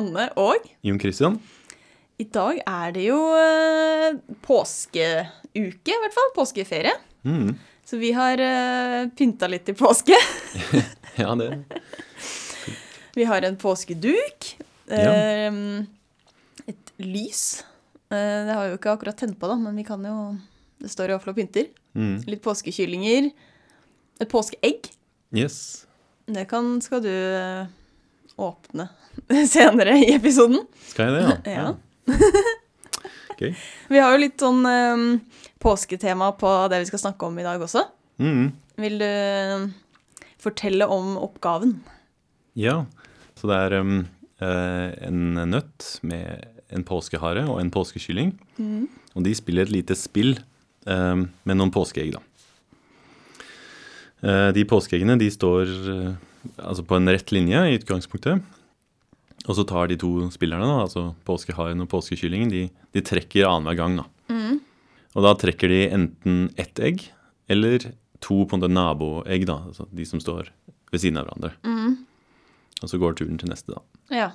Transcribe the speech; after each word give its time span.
Anne 0.00 0.28
og 0.40 0.66
Jon 0.86 1.00
Christian. 1.00 1.38
I 2.20 2.26
dag 2.28 2.58
er 2.68 2.92
det 2.96 3.06
jo 3.06 3.18
eh, 3.36 4.18
påskeuke, 4.44 5.92
i 5.94 6.00
hvert 6.02 6.16
fall. 6.16 6.32
Påskeferie. 6.36 6.92
Mm. 7.24 7.54
Så 7.88 7.98
vi 8.00 8.12
har 8.14 8.38
uh, 8.38 9.08
pynta 9.18 9.48
litt 9.50 9.64
til 9.68 9.76
påske. 9.78 10.16
Ja, 11.18 11.32
det 11.36 11.48
Vi 13.16 13.24
har 13.26 13.42
en 13.42 13.56
påskeduk. 13.58 14.46
Ja. 14.90 15.10
eh, 15.10 15.56
et 16.70 16.92
lys. 17.02 17.42
Eh, 18.10 18.46
det 18.46 18.54
har 18.54 18.64
vi 18.64 18.70
jo 18.72 18.78
ikke 18.78 18.94
akkurat 18.94 19.18
tent 19.18 19.36
på, 19.40 19.50
da, 19.50 19.56
men 19.58 19.76
vi 19.76 19.84
kan 19.86 20.02
jo 20.06 20.14
Det 20.80 20.88
står 20.92 21.10
i 21.10 21.16
hvert 21.16 21.28
og 21.32 21.36
pynter. 21.36 21.66
mm. 21.98 22.14
Litt 22.30 22.42
påskekyllinger. 22.46 23.30
Et 24.20 24.30
påskeegg. 24.30 24.88
Yes. 25.36 25.86
Det 26.30 26.46
kan, 26.48 26.78
skal 26.84 27.02
du 27.04 27.10
eh, 27.10 27.66
åpne 28.40 28.88
senere 29.54 29.98
i 30.00 30.10
episoden. 30.14 30.64
Skal 30.90 31.10
jeg 31.10 31.16
det, 31.20 31.54
ja? 31.54 31.64
Ja. 31.64 32.36
okay. 33.34 33.54
Vi 33.90 34.00
har 34.00 34.14
jo 34.14 34.22
litt 34.22 34.40
sånn 34.42 34.64
um, 34.66 35.06
påsketema 35.62 36.32
på 36.40 36.52
det 36.72 36.82
vi 36.84 36.90
skal 36.90 37.04
snakke 37.06 37.28
om 37.28 37.38
i 37.40 37.46
dag 37.46 37.62
også. 37.62 37.84
Mm. 38.20 38.50
Vil 38.80 38.96
du 39.00 39.08
eh, 39.08 39.66
fortelle 40.40 40.88
om 40.88 41.14
oppgaven? 41.20 41.78
Ja, 42.58 42.82
så 43.36 43.48
det 43.50 43.58
er 43.66 43.76
um, 43.80 43.98
en 44.40 45.20
nøtt 45.52 45.98
med 46.04 46.48
en 46.72 46.84
påskehare 46.86 47.44
og 47.48 47.60
en 47.60 47.72
påskekylling. 47.72 48.32
Og 49.16 49.24
de 49.26 49.34
spiller 49.36 49.66
et 49.66 49.74
lite 49.74 49.96
spill 49.98 50.36
um, 50.86 51.26
med 51.44 51.58
noen 51.58 51.72
påskeegg, 51.74 52.14
da. 52.16 52.22
Uh, 54.20 54.50
de 54.52 54.66
påskeeggene 54.68 55.16
de 55.20 55.30
står 55.32 55.70
eh, 55.88 56.10
altså 56.56 56.84
på 56.86 56.96
en 56.96 57.08
rett 57.12 57.32
linje 57.34 57.60
i 57.68 57.76
utgangspunktet. 57.78 58.42
Og 59.48 59.56
så 59.56 59.64
tar 59.64 59.88
de 59.88 59.96
to 60.00 60.12
spillerne, 60.34 60.66
da, 60.68 60.82
altså 60.84 61.14
påskeharen 61.24 61.80
og 61.80 61.88
påskekyllingen, 61.92 62.50
de, 62.52 62.66
de 62.92 63.02
trekker 63.04 63.48
annenhver 63.48 63.78
gang. 63.80 63.96
da. 64.02 64.06
Og 65.16 65.24
da 65.26 65.32
trekker 65.34 65.72
de 65.72 65.80
enten 65.90 66.42
ett 66.60 66.78
egg 66.78 67.06
eller 67.50 67.88
to 68.22 68.44
på 68.44 68.54
en 68.54 68.60
måte 68.60 68.70
naboegg, 68.70 69.46
da, 69.48 69.56
altså 69.72 69.88
de 69.90 70.04
som 70.06 70.20
står 70.22 70.52
ved 70.92 71.02
siden 71.02 71.18
av 71.18 71.26
hverandre. 71.26 71.54
Og 72.80 72.88
så 72.92 73.00
går 73.00 73.16
turen 73.18 73.40
til 73.40 73.50
neste, 73.50 73.74
da. 73.74 73.80
Ja. 74.14 74.28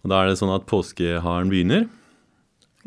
Og 0.00 0.12
da 0.12 0.22
er 0.22 0.30
det 0.30 0.38
sånn 0.40 0.54
at 0.54 0.64
påskeharen 0.70 1.50
begynner. 1.52 1.88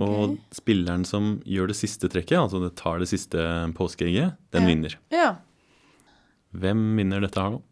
Og 0.01 0.15
okay. 0.23 0.37
spilleren 0.57 1.03
som 1.05 1.35
gjør 1.45 1.69
det 1.69 1.77
siste 1.77 2.09
trekket, 2.09 2.39
altså 2.39 2.63
det 2.63 2.71
tar 2.79 2.97
det 3.03 3.11
siste 3.11 3.37
påskeegget, 3.77 4.39
den 4.55 4.63
Ja. 4.63 4.67
vinner. 4.71 4.95
ja. 5.13 5.33
Hvem 6.53 6.81
vinner 6.99 7.23
dette 7.23 7.41
her, 7.41 7.57
om? 7.57 7.63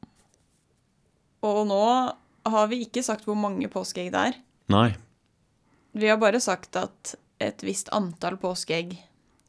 Og 1.45 1.61
nå 1.69 1.85
har 2.51 2.67
vi 2.71 2.81
ikke 2.85 3.03
sagt 3.05 3.25
hvor 3.27 3.37
mange 3.37 3.69
påskeegg 3.71 4.11
det 4.13 4.25
er. 4.31 4.37
Nei. 4.73 4.89
Vi 5.97 6.09
har 6.09 6.19
bare 6.21 6.41
sagt 6.41 6.77
at 6.79 7.15
et 7.41 7.63
visst 7.65 7.91
antall 7.93 8.37
påskeegg 8.41 8.95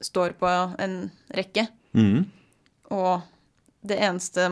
står 0.02 0.34
på 0.40 0.50
en 0.82 0.96
rekke. 1.36 1.68
Mm. 1.96 2.26
Og 2.92 3.22
det 3.86 3.98
eneste 4.02 4.48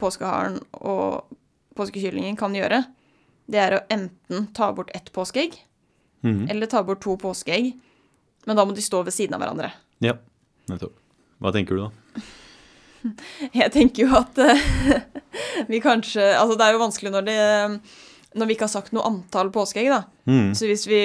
påskeharen 0.00 0.60
og 0.78 1.32
påskekyllingen 1.76 2.38
kan 2.38 2.54
gjøre, 2.56 2.82
det 3.46 3.60
er 3.62 3.76
å 3.76 3.84
enten 3.92 4.48
ta 4.56 4.70
bort 4.74 4.90
ett 4.96 5.12
påskeegg, 5.14 5.54
mm. 6.26 6.46
eller 6.50 6.70
ta 6.70 6.82
bort 6.86 7.02
to 7.04 7.16
påskeegg. 7.20 7.74
Men 8.46 8.58
da 8.58 8.64
må 8.66 8.74
de 8.74 8.84
stå 8.84 9.02
ved 9.06 9.14
siden 9.14 9.36
av 9.36 9.42
hverandre. 9.42 9.72
Ja, 10.04 10.16
nettopp. 10.70 10.94
Hva 11.42 11.52
tenker 11.52 11.76
du, 11.76 11.86
da? 11.86 12.22
Jeg 13.60 13.72
tenker 13.74 14.06
jo 14.06 14.16
at 14.18 14.38
eh, 14.38 14.62
vi 15.70 15.80
kanskje 15.84 16.24
Altså, 16.38 16.56
det 16.58 16.66
er 16.66 16.72
jo 16.76 16.82
vanskelig 16.84 17.12
når 17.14 17.26
det 17.28 17.36
Når 18.36 18.46
vi 18.50 18.56
ikke 18.56 18.66
har 18.68 18.72
sagt 18.74 18.92
noe 18.96 19.06
antall 19.08 19.50
påskeegg, 19.54 19.88
da. 19.92 20.02
Mm. 20.28 20.50
Så 20.58 20.66
hvis 20.68 20.86
vi 20.90 21.00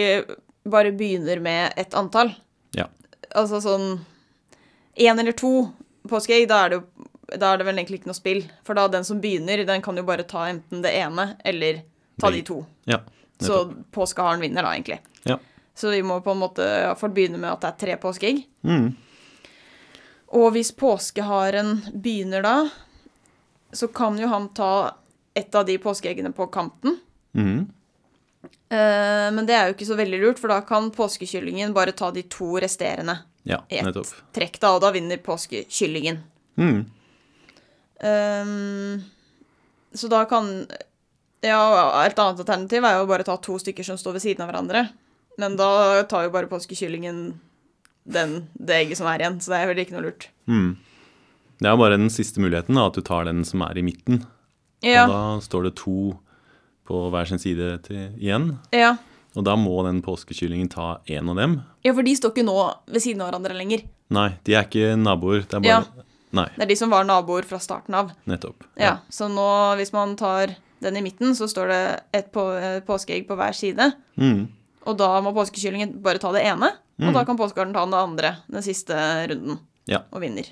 bare 0.67 0.91
begynner 0.93 1.39
med 1.41 1.73
et 1.79 1.93
antall, 1.97 2.33
Ja. 2.77 2.85
altså 3.35 3.61
sånn 3.63 4.01
én 4.99 5.19
eller 5.19 5.31
to 5.31 5.69
påskeegg, 6.09 6.47
da 6.51 6.65
er 6.65 6.69
det 6.73 6.81
jo 6.81 6.83
da 7.39 7.53
er 7.53 7.61
det 7.61 7.65
vel 7.69 7.77
egentlig 7.79 8.01
ikke 8.01 8.09
noe 8.11 8.17
spill. 8.17 8.41
For 8.67 8.75
da 8.75 8.89
den 8.91 9.05
som 9.07 9.21
begynner, 9.23 9.61
den 9.65 9.81
kan 9.81 9.95
jo 9.95 10.03
bare 10.03 10.25
ta 10.27 10.49
enten 10.51 10.81
det 10.83 10.91
ene 10.99 11.29
eller 11.47 11.79
ta 12.19 12.27
de 12.33 12.41
to. 12.43 12.57
Ja, 12.91 12.97
Så 13.39 13.61
påskeharen 13.95 14.41
vinner 14.43 14.67
da, 14.67 14.73
egentlig. 14.75 14.99
Ja. 15.23 15.37
Så 15.73 15.89
vi 15.95 16.01
må 16.03 16.19
på 16.21 16.33
en 16.35 16.41
måte 16.43 16.59
iallfall 16.67 17.13
begynne 17.15 17.39
med 17.39 17.53
at 17.53 17.61
det 17.63 17.69
er 17.71 17.79
tre 17.85 17.95
påskeegg. 18.03 18.43
Mhm. 18.67 18.89
Og 20.37 20.53
hvis 20.55 20.71
påskeharen 20.75 21.81
begynner 21.91 22.43
da, 22.45 22.55
så 23.75 23.87
kan 23.91 24.19
jo 24.19 24.29
han 24.31 24.49
ta 24.55 24.95
et 25.33 25.55
av 25.55 25.65
de 25.67 25.77
påskeeggene 25.79 26.31
på 26.35 26.47
kanten. 26.51 26.97
Mm. 27.35 27.67
Eh, 28.71 29.27
men 29.35 29.45
det 29.47 29.55
er 29.55 29.67
jo 29.67 29.75
ikke 29.75 29.89
så 29.89 29.97
veldig 29.99 30.19
lurt, 30.21 30.39
for 30.39 30.51
da 30.51 30.61
kan 30.67 30.91
påskekyllingen 30.95 31.75
bare 31.75 31.95
ta 31.95 32.11
de 32.15 32.23
to 32.31 32.53
resterende 32.63 33.17
Ja, 33.43 33.61
i 33.69 33.81
ett 33.81 34.15
trekk, 34.35 34.59
da, 34.61 34.75
og 34.75 34.81
da 34.83 34.91
vinner 34.95 35.19
påskekyllingen. 35.23 36.21
Mm. 36.59 36.81
Ehm, 38.01 39.01
så 39.93 40.07
da 40.11 40.25
kan 40.25 40.67
Ja, 41.41 42.05
et 42.05 42.19
annet 42.19 42.39
alternativ 42.43 42.85
er 42.85 42.99
jo 42.99 43.07
bare 43.09 43.23
å 43.23 43.29
ta 43.31 43.35
to 43.41 43.55
stykker 43.57 43.83
som 43.83 43.97
står 43.97 44.13
ved 44.13 44.21
siden 44.21 44.43
av 44.45 44.51
hverandre. 44.51 44.83
Men 45.41 45.55
da 45.57 46.03
tar 46.05 46.27
jo 46.27 46.33
bare 46.35 46.49
påskekyllingen 46.51 47.39
den, 48.05 48.47
det 48.57 48.75
egget 48.85 48.97
som 48.97 49.07
er 49.07 49.19
igjen, 49.19 49.39
så 49.41 49.51
det 49.53 49.59
er 49.61 49.67
vel 49.71 49.81
ikke 49.83 49.93
noe 49.97 50.05
lurt. 50.09 50.27
Mm. 50.47 50.77
Det 51.61 51.69
er 51.69 51.77
bare 51.77 51.97
den 51.97 52.09
siste 52.09 52.41
muligheten, 52.41 52.75
da, 52.75 52.87
at 52.89 52.93
du 52.97 53.01
tar 53.05 53.25
den 53.29 53.43
som 53.45 53.61
er 53.61 53.77
i 53.77 53.83
midten. 53.85 54.23
Ja, 54.81 55.03
Og 55.05 55.11
da 55.13 55.21
står 55.45 55.63
det 55.69 55.75
to 55.77 56.17
på 56.89 57.03
hver 57.13 57.27
sin 57.29 57.37
side 57.39 57.77
til, 57.85 58.09
igjen. 58.17 58.57
ja. 58.73 58.95
Og 59.33 59.45
da 59.47 59.53
må 59.55 59.77
den 59.85 60.01
påskekyllingen 60.03 60.67
ta 60.69 60.97
én 61.07 61.29
av 61.31 61.37
dem. 61.37 61.61
ja, 61.85 61.93
for 61.93 62.03
de 62.03 62.11
står 62.17 62.33
ikke 62.33 62.43
nå 62.43 62.55
ved 62.91 62.99
siden 63.01 63.21
av 63.21 63.29
hverandre 63.31 63.55
lenger. 63.55 63.85
Nei, 64.11 64.25
de 64.43 64.55
er 64.57 64.65
ikke 64.65 64.97
naboer. 64.99 65.45
Det 65.47 65.53
er 65.55 65.59
bare 65.61 65.67
Ja. 65.69 66.03
Nei, 66.33 66.45
Det 66.57 66.63
er 66.63 66.65
de 66.67 66.75
som 66.75 66.89
var 66.89 67.03
naboer 67.05 67.43
fra 67.45 67.57
starten 67.59 67.93
av. 67.95 68.11
nettopp. 68.27 68.63
Ja, 68.77 68.97
Så 69.09 69.29
nå, 69.31 69.77
hvis 69.77 69.93
man 69.93 70.17
tar 70.17 70.55
den 70.81 70.97
i 70.97 71.01
midten, 71.01 71.31
så 71.33 71.47
står 71.47 71.67
det 71.69 72.03
et 72.13 72.31
på, 72.33 72.41
påskeegg 72.85 73.25
på 73.27 73.37
hver 73.37 73.53
side. 73.55 73.93
Mm. 74.17 74.49
Og 74.85 74.97
da 74.97 75.21
må 75.21 75.31
påskekyllingen 75.33 76.01
bare 76.01 76.19
ta 76.19 76.31
det 76.33 76.43
ene, 76.43 76.73
og 77.01 77.13
da 77.15 77.23
kan 77.27 77.39
påskeharen 77.39 77.73
ta 77.75 77.83
den 77.85 77.97
andre 77.97 78.35
den 78.51 78.65
siste 78.65 78.95
runden. 79.31 79.59
Ja. 79.89 80.03
Og 80.13 80.21
vinner. 80.23 80.47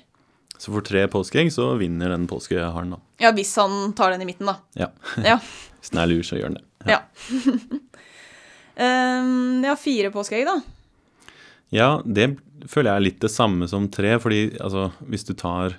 Så 0.60 0.72
for 0.74 0.84
tre 0.84 1.06
påskeegg 1.08 1.48
så 1.54 1.70
vinner 1.80 2.12
den 2.12 2.26
påskeharen, 2.28 2.92
da. 2.92 2.98
Ja, 3.22 3.30
hvis 3.36 3.54
han 3.56 3.94
tar 3.96 4.12
den 4.12 4.24
i 4.24 4.28
midten, 4.28 4.50
da. 4.50 4.58
Ja. 4.76 4.90
Ja. 5.24 5.38
Hvis 5.80 5.94
den 5.94 6.02
er 6.02 6.10
lur, 6.10 6.20
så 6.26 6.36
gjør 6.36 6.50
den 6.50 6.58
det. 6.58 6.66
Ja. 6.92 6.98
um, 8.76 9.62
ja, 9.68 9.72
fire 9.80 10.10
påskeegg, 10.12 10.44
da. 10.44 10.58
Ja, 11.72 11.86
det 12.04 12.34
føler 12.68 12.90
jeg 12.90 12.98
er 12.98 13.06
litt 13.06 13.22
det 13.22 13.30
samme 13.32 13.68
som 13.70 13.86
tre, 13.88 14.18
fordi 14.20 14.42
altså, 14.60 14.90
hvis 15.08 15.24
du 15.24 15.32
tar 15.40 15.78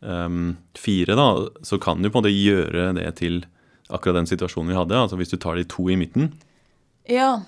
um, 0.00 0.56
fire, 0.74 1.14
da, 1.14 1.28
så 1.62 1.78
kan 1.78 2.02
du 2.02 2.08
på 2.08 2.18
en 2.18 2.24
måte 2.24 2.34
gjøre 2.34 2.88
det 2.98 3.06
til 3.20 3.44
akkurat 3.92 4.18
den 4.18 4.30
situasjonen 4.32 4.72
vi 4.72 4.78
hadde. 4.80 4.98
Altså 4.98 5.18
hvis 5.20 5.30
du 5.30 5.38
tar 5.38 5.60
de 5.60 5.68
to 5.70 5.86
i 5.92 5.98
midten, 6.00 6.32
Ja. 7.06 7.42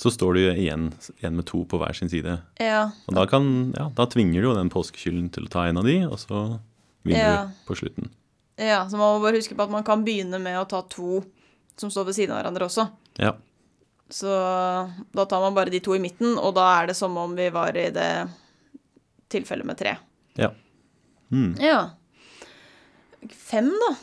Så 0.00 0.10
står 0.10 0.34
du 0.34 0.40
igjen, 0.54 0.88
igjen 1.20 1.36
med 1.36 1.46
to 1.46 1.64
på 1.68 1.78
hver 1.78 1.92
sin 1.94 2.08
side. 2.08 2.38
Ja. 2.60 2.90
Og 3.06 3.14
da, 3.14 3.26
kan, 3.30 3.72
ja, 3.76 3.88
da 3.94 4.06
tvinger 4.10 4.40
du 4.42 4.48
jo 4.48 4.54
den 4.56 4.70
påskekyllen 4.72 5.28
til 5.34 5.44
å 5.46 5.52
ta 5.52 5.66
en 5.68 5.78
av 5.78 5.84
de, 5.86 5.98
og 6.08 6.18
så 6.18 6.42
vinner 7.04 7.20
Ja. 7.20 7.44
du 7.46 7.52
på 7.68 7.76
slutten. 7.76 8.10
ja. 8.56 8.84
Så 8.88 8.96
man 8.96 9.16
må 9.18 9.22
bare 9.22 9.36
huske 9.36 9.54
på 9.58 9.62
at 9.66 9.70
man 9.70 9.84
kan 9.84 10.04
begynne 10.04 10.40
med 10.40 10.56
å 10.58 10.68
ta 10.68 10.82
to 10.82 11.22
som 11.76 11.90
står 11.90 12.04
ved 12.06 12.14
siden 12.14 12.32
av 12.34 12.42
hverandre 12.42 12.66
også. 12.68 12.88
Ja. 13.18 13.32
Så 14.12 14.28
da 15.12 15.24
tar 15.24 15.40
man 15.40 15.54
bare 15.54 15.70
de 15.72 15.80
to 15.80 15.94
i 15.96 15.98
midten, 16.02 16.36
og 16.38 16.54
da 16.54 16.66
er 16.82 16.86
det 16.90 16.96
som 16.96 17.16
om 17.16 17.34
vi 17.36 17.48
var 17.50 17.76
i 17.76 17.90
det 17.90 18.28
tilfellet 19.32 19.64
med 19.66 19.78
tre. 19.78 19.96
ja. 20.36 20.50
Mm. 21.32 21.56
Ja. 21.60 21.90
Fem, 23.30 23.70
da. 23.70 23.94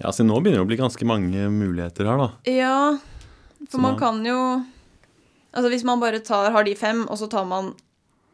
Ja, 0.00 0.12
så 0.12 0.24
nå 0.24 0.38
begynner 0.40 0.62
det 0.62 0.64
å 0.64 0.68
bli 0.70 0.78
ganske 0.80 1.04
mange 1.06 1.44
muligheter 1.52 2.06
her, 2.08 2.16
da. 2.22 2.28
Ja, 2.50 2.98
for 3.70 3.78
man 3.78 3.92
man- 3.92 4.00
kan 4.00 4.24
jo 4.26 4.64
Altså 5.54 5.68
hvis 5.70 5.84
man 5.84 6.00
bare 6.00 6.18
tar, 6.18 6.50
har 6.50 6.64
de 6.64 6.74
fem, 6.74 7.04
og 7.08 7.16
så 7.16 7.28
tar 7.30 7.44
man 7.46 7.74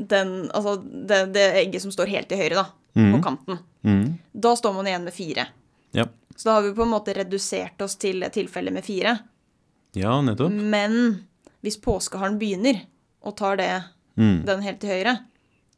den, 0.00 0.48
altså 0.56 0.78
det, 0.80 1.32
det 1.34 1.42
egget 1.66 1.82
som 1.82 1.90
står 1.92 2.06
helt 2.08 2.28
til 2.30 2.38
høyre, 2.38 2.54
da, 2.54 2.64
på 2.94 3.00
Mhm. 3.18 3.22
kanten, 3.22 3.58
Mm. 3.84 4.18
da 4.40 4.54
står 4.56 4.72
man 4.74 4.86
igjen 4.86 5.04
med 5.04 5.12
fire. 5.12 5.46
Ja. 5.92 6.04
Så 6.34 6.44
da 6.44 6.54
har 6.54 6.62
vi 6.62 6.72
på 6.72 6.82
en 6.82 6.88
måte 6.88 7.12
redusert 7.14 7.78
oss 7.82 7.96
til 7.96 8.22
et 8.22 8.32
tilfelle 8.32 8.70
med 8.72 8.82
fire. 8.84 9.18
ja, 9.94 10.20
nettopp. 10.22 10.50
Men 10.50 11.26
hvis 11.62 11.76
påskeharen 11.76 12.38
begynner 12.38 12.86
og 13.22 13.36
tar 13.36 13.56
det, 13.56 13.84
Mm. 14.16 14.46
den 14.46 14.62
helt 14.62 14.80
til 14.80 14.88
høyre, 14.90 15.18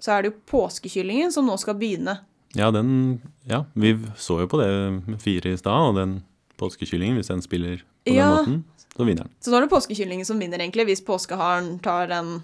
så 0.00 0.12
er 0.18 0.22
det 0.22 0.32
jo 0.32 0.38
påskekyllingen 0.46 1.32
som 1.32 1.44
nå 1.46 1.56
skal 1.58 1.74
begynne. 1.74 2.20
Ja, 2.54 2.70
den 2.70 3.20
Ja, 3.48 3.64
vi 3.74 3.94
så 4.16 4.38
jo 4.42 4.46
på 4.46 4.58
det 4.62 5.08
med 5.08 5.20
fire 5.20 5.52
i 5.52 5.56
stad, 5.56 5.72
og 5.88 5.94
den 5.96 6.22
påskekyllingen, 6.56 7.16
hvis 7.16 7.26
den 7.28 7.42
spiller 7.42 7.78
på 8.06 8.12
den 8.14 8.16
måten, 8.28 8.64
så 8.96 9.06
vinner 9.06 9.26
den. 9.26 9.34
Så 9.40 9.52
nå 9.52 9.58
er 9.58 9.66
det 9.66 9.72
påskekyllingen 9.72 10.28
som 10.28 10.40
vinner, 10.40 10.60
egentlig, 10.60 10.86
hvis 10.90 11.04
påskeharen 11.06 11.78
tar 11.84 12.10
den, 12.10 12.42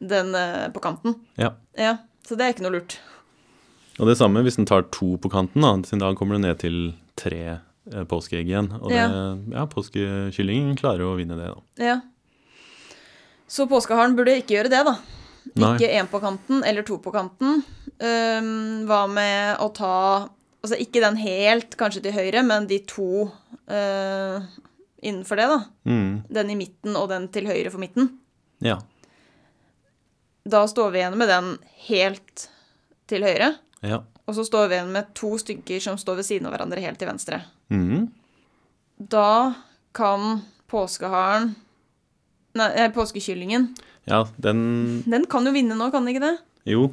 den 0.00 0.32
eh, 0.38 0.68
på 0.72 0.82
kanten. 0.84 1.18
Ja. 1.40 1.52
Ja, 1.78 1.98
så 2.26 2.38
det 2.38 2.46
er 2.46 2.56
ikke 2.56 2.66
noe 2.66 2.78
lurt. 2.78 2.98
Og 4.00 4.08
det 4.10 4.16
samme 4.18 4.42
hvis 4.42 4.58
den 4.58 4.68
tar 4.68 4.88
to 4.94 5.14
på 5.20 5.30
kanten, 5.30 5.62
da, 5.62 5.76
siden 5.86 6.02
da 6.02 6.14
kommer 6.18 6.38
du 6.38 6.44
ned 6.46 6.58
til 6.62 6.78
tre 7.20 7.42
eh, 7.52 8.06
påskeegg 8.10 8.48
igjen. 8.48 8.72
Og 8.80 8.90
det, 8.90 9.04
ja, 9.54 9.66
påskekyllingen 9.70 10.78
klarer 10.80 11.06
å 11.06 11.18
vinne 11.20 11.38
det, 11.38 11.52
da. 11.52 11.90
Ja. 11.92 11.98
Så 13.50 13.68
påskeharen 13.70 14.16
burde 14.16 14.38
ikke 14.40 14.56
gjøre 14.56 14.72
det, 14.72 14.80
da. 14.88 14.96
Nei. 15.52 15.74
Ikke 15.76 15.92
én 15.92 16.08
på 16.08 16.18
kanten 16.22 16.64
eller 16.64 16.86
to 16.88 16.96
på 17.04 17.12
kanten. 17.12 17.60
Um, 18.00 18.86
hva 18.88 19.04
med 19.10 19.60
å 19.62 19.68
ta 19.76 19.96
Altså 20.64 20.78
ikke 20.80 21.02
den 21.04 21.18
helt 21.20 21.74
kanskje 21.76 22.00
til 22.06 22.14
høyre, 22.16 22.40
men 22.40 22.64
de 22.64 22.78
to 22.88 23.26
uh, 23.68 24.46
innenfor 25.04 25.40
det, 25.40 25.46
da. 25.50 25.60
Mm. 25.88 26.08
Den 26.32 26.50
i 26.50 26.58
midten 26.58 26.96
og 26.98 27.08
den 27.12 27.28
til 27.34 27.48
høyre 27.50 27.72
for 27.72 27.82
midten. 27.82 28.10
Ja. 28.64 28.78
Da 30.44 30.64
står 30.68 30.90
vi 30.92 31.00
igjen 31.00 31.16
med 31.20 31.30
den 31.30 31.54
helt 31.86 32.48
til 33.10 33.24
høyre. 33.24 33.54
Ja. 33.84 34.02
Og 34.24 34.36
så 34.38 34.44
står 34.48 34.68
vi 34.70 34.78
igjen 34.78 34.92
med 34.94 35.12
to 35.16 35.34
stykker 35.40 35.82
som 35.84 36.00
står 36.00 36.20
ved 36.20 36.28
siden 36.28 36.48
av 36.48 36.56
hverandre 36.56 36.84
helt 36.84 37.00
til 37.00 37.10
venstre. 37.10 37.42
Mm. 37.72 38.08
Da 38.98 39.54
kan 39.96 40.42
påskeharen 40.70 41.54
Nei, 42.54 42.68
eh, 42.78 42.90
påskekyllingen 42.94 43.72
ja, 44.06 44.20
den 44.36 45.02
Den 45.08 45.24
kan 45.26 45.46
jo 45.46 45.52
vinne 45.54 45.76
nå, 45.78 45.88
kan 45.90 46.04
den 46.04 46.14
ikke 46.14 46.22
det? 46.22 46.36
Jo. 46.68 46.88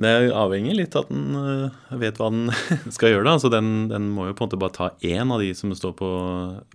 Det 0.00 0.32
avhenger 0.32 0.74
litt 0.74 0.94
av 0.96 1.04
at 1.04 1.10
den 1.12 1.34
øh, 1.36 1.98
vet 2.00 2.16
hva 2.16 2.30
den 2.32 2.48
skal 2.96 3.12
gjøre, 3.12 3.24
da. 3.28 3.34
Så 3.38 3.50
den, 3.52 3.88
den 3.90 4.06
må 4.14 4.24
jo 4.30 4.34
på 4.38 4.44
en 4.44 4.48
måte 4.48 4.58
bare 4.62 4.72
ta 4.76 4.90
én 5.04 5.32
av 5.34 5.42
de 5.44 5.50
som 5.54 5.74
står 5.76 5.92
på, 5.98 6.08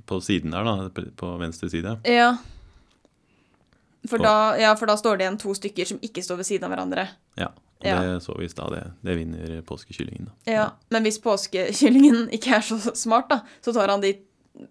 på 0.05 0.19
siden 0.21 0.53
der, 0.53 0.63
da. 0.67 0.89
på- 1.17 1.33
venstre 1.41 1.69
side. 1.73 1.95
Ja. 2.05 2.35
For 4.07 4.19
Og- 4.21 4.23
da, 4.23 4.35
ja, 4.61 4.75
for 4.79 4.87
da 4.87 4.95
står 4.95 5.17
det 5.17 5.25
igjen 5.25 5.39
to 5.41 5.53
stykker 5.57 5.85
som 5.89 5.99
ikke 6.05 6.23
står 6.23 6.37
ved 6.43 6.45
siden 6.47 6.63
av 6.69 6.75
hverandre. 6.75 7.07
Ja. 7.41 7.49
Og 7.81 7.85
Ja. 7.85 7.97
det 8.01 8.21
så 8.23 8.33
vi 8.37 8.45
i 8.45 8.49
stad. 8.49 8.71
Det, 8.73 8.83
det 9.05 9.17
vinner 9.17 9.61
påskekyllingen, 9.61 10.29
da. 10.29 10.51
Ja, 10.51 10.69
Men 10.89 11.03
hvis 11.03 11.19
påskekyllingen 11.21 12.29
ikke 12.37 12.55
er 12.57 12.61
så 12.65 12.77
smart, 12.95 13.27
da, 13.29 13.41
så 13.61 13.73
tar 13.73 13.87
han 13.89 14.01
de 14.01 14.13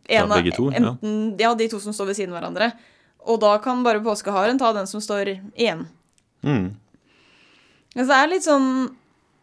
en 0.09 0.31
ja, 0.31 0.51
to, 0.57 0.71
ja. 0.73 0.79
enten, 0.81 1.37
ja, 1.39 1.53
de 1.55 1.69
to 1.71 1.79
som 1.79 1.93
står 1.95 2.07
ved 2.11 2.17
siden 2.19 2.33
av 2.35 2.41
hverandre. 2.41 2.73
Og 3.27 3.39
da 3.43 3.53
kan 3.63 3.83
bare 3.87 4.01
påskeharen 4.03 4.59
ta 4.59 4.73
den 4.75 4.87
som 4.87 5.01
står 5.03 5.35
igjen. 5.55 5.85
Mm. 6.43 6.73
Men 7.97 8.05
så 8.05 8.13
det 8.13 8.21
er 8.21 8.33
litt 8.35 8.47
sånn 8.47 8.71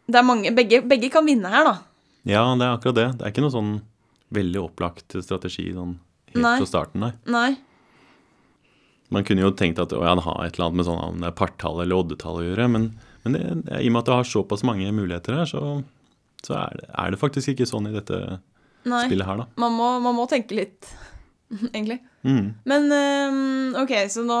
det 0.04 0.20
er 0.20 0.26
mange, 0.26 0.52
begge, 0.52 0.82
begge 0.84 1.08
kan 1.12 1.24
vinne 1.26 1.50
her, 1.50 1.64
da. 1.64 1.76
Ja, 2.28 2.42
det 2.56 2.66
er 2.66 2.74
akkurat 2.76 2.96
det. 2.98 3.06
Det 3.18 3.24
er 3.24 3.32
ikke 3.32 3.44
noe 3.44 3.54
sånn 3.54 3.70
veldig 4.34 4.60
opplagt 4.64 5.16
strategi 5.24 5.70
sånn 5.72 5.96
helt 6.34 6.44
Nei. 6.44 6.56
fra 6.60 6.68
starten, 6.68 7.04
nei. 7.04 7.12
Nei. 7.30 7.50
Man 9.14 9.24
kunne 9.28 9.44
jo 9.44 9.52
tenkt 9.56 9.80
at 9.80 9.92
å, 9.94 10.00
ja, 10.04 10.14
det 10.18 10.24
har 10.26 10.40
et 10.42 10.56
eller 10.56 10.68
annet 10.68 10.80
med 10.80 10.88
sånn 10.88 11.00
om 11.00 11.20
det 11.22 11.28
er 11.30 11.36
partall 11.38 11.82
eller 11.84 12.00
oddetall 12.02 12.40
å 12.40 12.44
gjøre, 12.44 12.68
men, 12.72 12.88
men 13.24 13.36
det, 13.36 13.42
det, 13.68 13.80
i 13.80 13.88
og 13.90 13.94
med 13.94 14.02
at 14.02 14.10
det 14.10 14.18
har 14.18 14.28
såpass 14.28 14.64
mange 14.66 14.90
muligheter 14.96 15.38
her, 15.38 15.48
så, 15.48 15.62
så 16.44 16.56
er, 16.58 16.80
det, 16.80 16.88
er 17.04 17.14
det 17.14 17.20
faktisk 17.20 17.54
ikke 17.54 17.68
sånn 17.70 17.88
i 17.88 17.94
dette 17.94 18.20
Nei. 18.84 19.04
spillet 19.06 19.28
her, 19.28 19.44
da. 19.44 19.48
Man 19.60 19.76
må, 19.76 19.90
man 20.04 20.18
må 20.18 20.26
tenke 20.28 20.58
litt, 20.58 20.90
egentlig. 21.76 22.00
Mm. 22.26 22.54
Men 22.68 22.92
øhm, 22.98 23.74
OK, 23.84 23.92
så 24.08 24.24
nå 24.24 24.36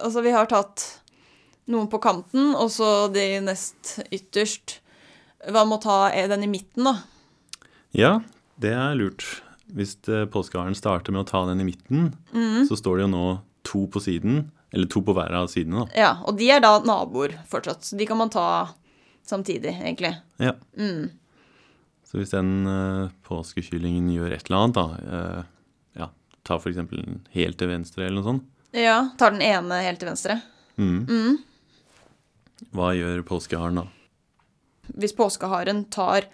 Altså, 0.00 0.22
vi 0.24 0.32
har 0.32 0.48
tatt 0.48 0.82
noen 1.70 1.88
på 1.90 2.00
kanten, 2.02 2.54
og 2.54 2.70
så 2.74 3.08
de 3.12 3.26
nest 3.44 3.98
ytterst. 4.10 4.78
Hva 5.46 5.66
med 5.68 5.78
å 5.78 5.82
ta 5.84 5.98
den 6.30 6.46
i 6.46 6.50
midten, 6.50 6.86
da? 6.88 6.94
Ja, 7.96 8.12
det 8.60 8.72
er 8.74 8.96
lurt. 8.98 9.24
Hvis 9.74 9.96
eh, 10.10 10.26
påskeharen 10.30 10.76
starter 10.78 11.14
med 11.14 11.24
å 11.24 11.28
ta 11.28 11.42
den 11.48 11.62
i 11.62 11.68
midten, 11.68 12.12
mm. 12.32 12.66
så 12.68 12.78
står 12.78 12.98
det 12.98 13.06
jo 13.06 13.12
nå 13.12 13.26
to 13.66 13.84
på 13.90 14.02
siden, 14.02 14.46
eller 14.74 14.90
to 14.90 15.02
på 15.02 15.14
hver 15.16 15.34
av 15.34 15.48
sidene, 15.50 15.84
da. 15.84 15.98
Ja, 15.98 16.10
og 16.26 16.38
de 16.38 16.50
er 16.54 16.62
da 16.62 16.76
naboer 16.86 17.34
fortsatt, 17.50 17.86
så 17.86 17.98
de 17.98 18.06
kan 18.08 18.18
man 18.20 18.30
ta 18.32 18.46
samtidig, 19.26 19.74
egentlig. 19.74 20.14
Ja. 20.42 20.54
Mm. 20.78 21.10
Så 22.06 22.20
hvis 22.20 22.30
den 22.30 22.68
uh, 22.70 23.10
påskekyllingen 23.26 24.12
gjør 24.14 24.36
et 24.36 24.46
eller 24.46 24.62
annet, 24.62 24.78
da, 24.78 25.16
eh, 25.18 25.48
ja, 26.02 26.10
ta 26.46 26.60
for 26.62 26.70
eksempel 26.70 27.02
helt 27.34 27.58
til 27.58 27.72
venstre 27.72 28.06
eller 28.06 28.20
noe 28.20 28.30
sånt, 28.30 28.52
Ja, 28.76 28.96
tar 29.18 29.32
den 29.32 29.42
ene 29.42 29.80
helt 29.82 30.02
til 30.02 30.10
venstre. 30.10 30.40
mm. 30.76 30.98
Mm. 31.08 31.36
Hva 32.72 32.92
gjør 32.96 33.22
påskeharen 33.26 33.80
da? 33.82 33.86
Hvis 34.96 35.14
påskeharen 35.16 35.84
tar 35.90 36.28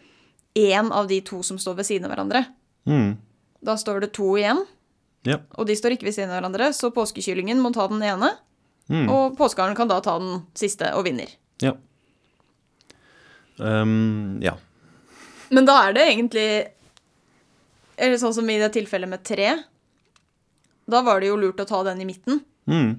én 0.55 0.91
av 0.93 1.09
de 1.09 1.21
to 1.25 1.43
som 1.43 1.57
står 1.59 1.77
ved 1.81 1.87
siden 1.89 2.05
av 2.05 2.13
hverandre, 2.17 2.47
Mm. 2.87 3.17
da 3.65 3.75
står 3.77 4.01
det 4.01 4.13
to 4.13 4.35
igjen, 4.37 4.67
Ja. 5.25 5.39
og 5.57 5.67
de 5.67 5.75
står 5.75 5.93
ikke 5.97 6.05
ved 6.05 6.15
siden 6.15 6.31
av 6.31 6.43
hverandre, 6.43 6.73
så 6.73 6.91
påskekyllingen 6.93 7.61
må 7.63 7.73
ta 7.73 7.87
den 7.89 8.03
ene, 8.03 8.37
Mm. 8.91 9.09
og 9.09 9.37
påskeharen 9.39 9.77
kan 9.77 9.89
da 9.89 10.01
ta 10.01 10.19
den 10.19 10.43
siste 10.55 10.93
og 10.95 11.05
vinner. 11.05 11.29
Ja. 11.61 11.73
Um, 13.59 14.39
ja. 14.43 14.57
Men 15.51 15.65
da 15.69 15.89
er 15.89 15.93
det 15.93 16.07
egentlig 16.09 16.47
Eller 17.99 18.17
sånn 18.19 18.33
som 18.35 18.49
i 18.51 18.57
det 18.59 18.73
tilfellet 18.73 19.09
med 19.09 19.23
tre. 19.23 19.51
Da 20.89 21.03
var 21.03 21.21
det 21.21 21.29
jo 21.29 21.37
lurt 21.37 21.61
å 21.61 21.67
ta 21.69 21.83
den 21.85 22.01
i 22.01 22.07
midten. 22.09 22.41
Mm. 22.67 22.97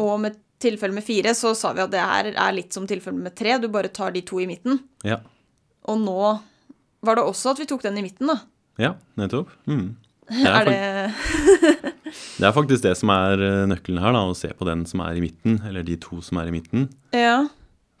Og 0.00 0.14
med 0.20 0.38
tilfellet 0.62 0.96
med 1.00 1.04
fire 1.06 1.34
så 1.36 1.52
sa 1.58 1.72
vi 1.76 1.82
at 1.84 1.90
det 1.92 2.00
her 2.02 2.30
er 2.32 2.54
litt 2.56 2.72
som 2.74 2.86
tilfellet 2.88 3.26
med 3.28 3.34
tre. 3.38 3.58
Du 3.62 3.68
bare 3.72 3.90
tar 3.92 4.14
de 4.14 4.22
to 4.26 4.38
i 4.42 4.46
midten. 4.50 4.78
Ja. 5.06 5.18
Og 5.90 5.98
nå 6.00 6.16
var 7.02 7.18
det 7.18 7.24
også 7.26 7.52
at 7.52 7.60
vi 7.62 7.66
tok 7.70 7.82
den 7.84 7.98
i 7.98 8.04
midten, 8.06 8.30
da. 8.30 8.38
Ja, 8.80 8.94
nettopp. 9.20 9.50
Mm. 9.68 9.90
Det, 10.32 10.48
er 10.48 10.54
Er 10.54 10.68
det 10.70 11.72
det 12.38 12.46
er 12.46 12.54
faktisk 12.54 12.84
det 12.86 12.92
som 12.96 13.10
er 13.12 13.40
eh, 13.42 13.64
nøkkelen 13.68 13.98
her, 14.00 14.14
da, 14.14 14.22
å 14.30 14.36
se 14.38 14.48
på 14.56 14.64
den 14.68 14.84
som 14.88 15.02
er 15.04 15.18
i 15.18 15.24
midten, 15.24 15.58
eller 15.68 15.84
de 15.84 15.96
to 16.00 16.20
som 16.24 16.38
er 16.40 16.48
i 16.48 16.54
midten. 16.54 16.86
Ja. 17.12 17.42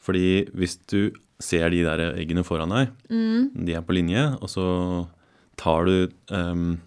Fordi 0.02 0.46
hvis 0.56 0.78
du 0.88 1.10
ser 1.42 1.68
de 1.74 1.82
der 1.84 2.04
eggene 2.14 2.44
foran 2.46 2.72
deg, 2.72 2.94
Mm. 3.10 3.50
de 3.66 3.74
er 3.76 3.82
på 3.84 3.92
linje, 3.98 4.22
og 4.40 4.48
så 4.48 4.64
tar 5.60 5.84
du 5.90 5.94
um, 6.32 6.78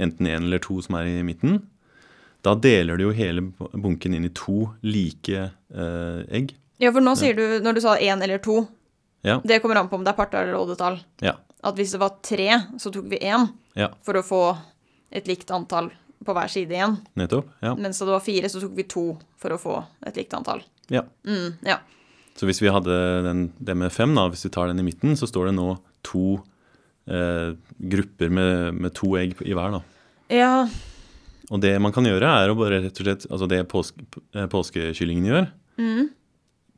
enten 0.00 0.26
en 0.32 0.48
eller 0.48 0.58
to 0.64 0.80
som 0.82 0.96
er 0.98 1.12
i 1.12 1.22
midten, 1.22 1.60
da 2.46 2.54
deler 2.54 2.96
du 2.96 3.04
jo 3.08 3.12
hele 3.16 3.42
bunken 3.74 4.14
inn 4.14 4.24
i 4.28 4.32
to 4.34 4.68
like 4.86 5.28
eh, 5.74 6.20
egg. 6.30 6.54
Ja, 6.78 6.92
for 6.94 7.02
nå 7.02 7.16
sier 7.18 7.34
du, 7.34 7.58
når 7.64 7.74
du 7.74 7.80
sa 7.82 7.96
én 7.98 8.22
eller 8.22 8.38
to, 8.38 8.66
Ja. 9.26 9.40
det 9.44 9.60
kommer 9.62 9.76
an 9.80 9.88
på 9.90 9.96
om 9.98 10.04
det 10.06 10.12
er 10.12 10.16
partall 10.20 10.46
eller 10.46 10.60
oddetall. 10.60 11.00
Ja. 11.20 11.32
At 11.66 11.74
hvis 11.74 11.90
det 11.92 11.98
var 12.00 12.12
tre, 12.22 12.46
så 12.78 12.92
tok 12.94 13.08
vi 13.10 13.18
én 13.18 13.48
Ja, 13.74 13.88
for 14.06 14.14
å 14.14 14.22
få 14.22 14.42
et 15.10 15.26
likt 15.26 15.50
antall 15.50 15.90
på 16.24 16.34
hver 16.34 16.48
side 16.50 16.70
igjen. 16.70 16.96
nettopp. 17.18 17.48
Ja. 17.62 17.74
Mens 17.74 17.98
da 17.98 18.06
det 18.06 18.12
var 18.14 18.20
fire, 18.22 18.48
så 18.48 18.60
tok 18.62 18.76
vi 18.76 18.84
to 18.84 19.18
for 19.36 19.50
å 19.50 19.58
få 19.58 19.84
et 20.06 20.14
likt 20.16 20.34
antall. 20.38 20.62
ja. 20.88 21.02
Mm, 21.26 21.58
ja. 21.66 21.78
Så 22.38 22.46
hvis 22.46 22.60
vi 22.62 22.70
hadde 22.70 22.94
den, 23.24 23.52
det 23.58 23.74
med 23.74 23.90
fem, 23.90 24.14
da, 24.14 24.28
hvis 24.30 24.44
vi 24.46 24.50
tar 24.54 24.68
den 24.70 24.78
i 24.78 24.84
midten, 24.86 25.16
så 25.18 25.26
står 25.26 25.46
det 25.50 25.54
nå 25.56 25.72
to 26.06 26.36
eh, 27.10 27.56
grupper 27.80 28.30
med, 28.30 28.74
med 28.78 28.94
to 28.94 29.16
egg 29.18 29.34
i 29.42 29.54
hver. 29.58 29.72
da. 29.74 29.82
ja. 30.30 30.68
Og 31.50 31.60
det 31.60 31.80
man 31.80 31.92
kan 31.92 32.04
gjøre, 32.04 32.28
er 32.44 32.50
å 32.52 32.56
bare 32.58 32.82
rett 32.82 32.98
og 33.00 33.06
slett 33.06 33.26
Altså 33.30 33.48
det 33.48 33.62
påsk, 33.68 33.94
eh, 34.34 34.46
påskekyllingen 34.46 35.24
gjør, 35.30 35.46
Mm. 35.78 36.08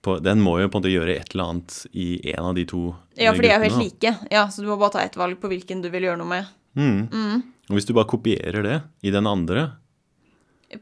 på, 0.03 0.19
den 0.23 0.41
må 0.41 0.59
jo 0.61 0.69
på 0.69 0.77
en 0.77 0.83
måte 0.83 0.93
gjøre 0.93 1.17
et 1.17 1.31
eller 1.35 1.45
annet 1.49 1.87
i 1.95 2.21
en 2.35 2.45
av 2.45 2.55
de 2.55 2.65
to 2.67 2.95
Ja, 3.17 3.33
for 3.33 3.41
de 3.43 3.49
er 3.49 3.59
jo 3.59 3.71
helt 3.71 3.83
like. 3.83 4.19
Ja, 4.31 4.47
Så 4.49 4.61
du 4.63 4.69
må 4.69 4.79
bare 4.79 4.91
ta 4.93 5.01
ett 5.01 5.17
valg 5.17 5.41
på 5.41 5.49
hvilken 5.49 5.83
du 5.83 5.89
vil 5.91 6.03
gjøre 6.03 6.19
noe 6.19 6.29
med. 6.29 6.47
Mm. 6.77 7.09
Mm. 7.11 7.43
Og 7.71 7.77
hvis 7.77 7.87
du 7.87 7.95
bare 7.95 8.05
kopierer 8.07 8.63
det 8.63 8.83
i 9.03 9.11
den 9.11 9.27
andre, 9.27 9.73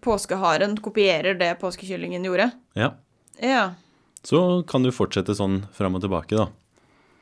Påskeharen 0.03 0.77
kopierer 0.85 1.39
det 1.39 1.55
påskekyllingen 1.61 2.25
gjorde. 2.25 2.51
ja, 2.77 2.91
Ja. 3.41 3.71
så 4.23 4.67
kan 4.67 4.83
du 4.83 4.91
fortsette 4.91 5.35
sånn 5.35 5.67
fram 5.73 5.95
og 5.95 6.03
tilbake, 6.03 6.37
da. 6.37 6.49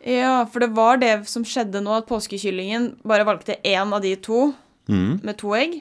ja, 0.05 0.45
for 0.47 0.61
det 0.61 0.71
var 0.75 0.97
det 0.97 1.27
som 1.29 1.45
skjedde 1.45 1.81
nå, 1.83 1.97
at 1.97 2.09
påskekyllingen 2.09 2.97
bare 3.05 3.25
valgte 3.25 3.57
én 3.63 3.93
av 3.93 4.03
de 4.03 4.17
to 4.17 4.55
Mm. 4.89 5.21
med 5.23 5.37
to 5.39 5.49
egg, 5.55 5.81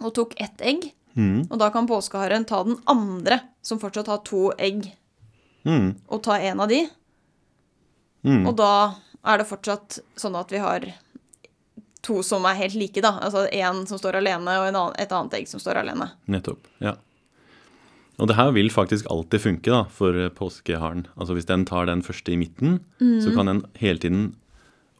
og 0.00 0.14
tok 0.14 0.34
ett 0.40 0.60
egg. 0.60 0.92
Mm. 1.16 1.48
Og 1.50 1.58
da 1.58 1.70
kan 1.74 1.88
påskeharen 1.90 2.46
ta 2.46 2.62
den 2.64 2.76
andre, 2.88 3.40
som 3.62 3.78
fortsatt 3.82 4.06
har 4.06 4.18
to 4.24 4.50
egg, 4.58 4.92
Mm. 5.66 5.94
og 6.08 6.22
ta 6.24 6.38
en 6.40 6.60
av 6.60 6.68
de. 6.70 6.86
Mm. 8.24 8.46
Og 8.48 8.56
da 8.56 8.94
er 9.28 9.38
det 9.42 9.46
fortsatt 9.50 9.98
sånn 10.16 10.38
at 10.38 10.48
vi 10.52 10.60
har 10.62 10.86
to 12.02 12.22
som 12.24 12.46
er 12.48 12.54
helt 12.56 12.74
like, 12.80 13.02
da. 13.04 13.18
Altså 13.20 13.46
én 13.52 13.82
som 13.88 13.98
står 14.00 14.16
alene, 14.22 14.48
og 14.56 14.68
en 14.70 14.76
annen, 14.78 14.96
et 14.98 15.12
annet 15.12 15.34
egg 15.36 15.48
som 15.50 15.60
står 15.60 15.82
alene. 15.82 16.10
Nettopp. 16.32 16.64
Ja. 16.80 16.94
Og 18.20 18.28
det 18.28 18.36
her 18.36 18.50
vil 18.52 18.68
faktisk 18.72 19.06
alltid 19.12 19.40
funke 19.40 19.72
da, 19.72 19.82
for 19.84 20.16
eh, 20.16 20.28
påskeharen. 20.32 21.06
Altså 21.16 21.36
Hvis 21.36 21.48
den 21.48 21.64
tar 21.68 21.86
den 21.88 22.02
første 22.04 22.32
i 22.32 22.36
midten, 22.40 22.80
Mm. 23.00 23.20
så 23.20 23.34
kan 23.34 23.46
den 23.46 23.64
hele 23.80 23.98
tiden 23.98 24.36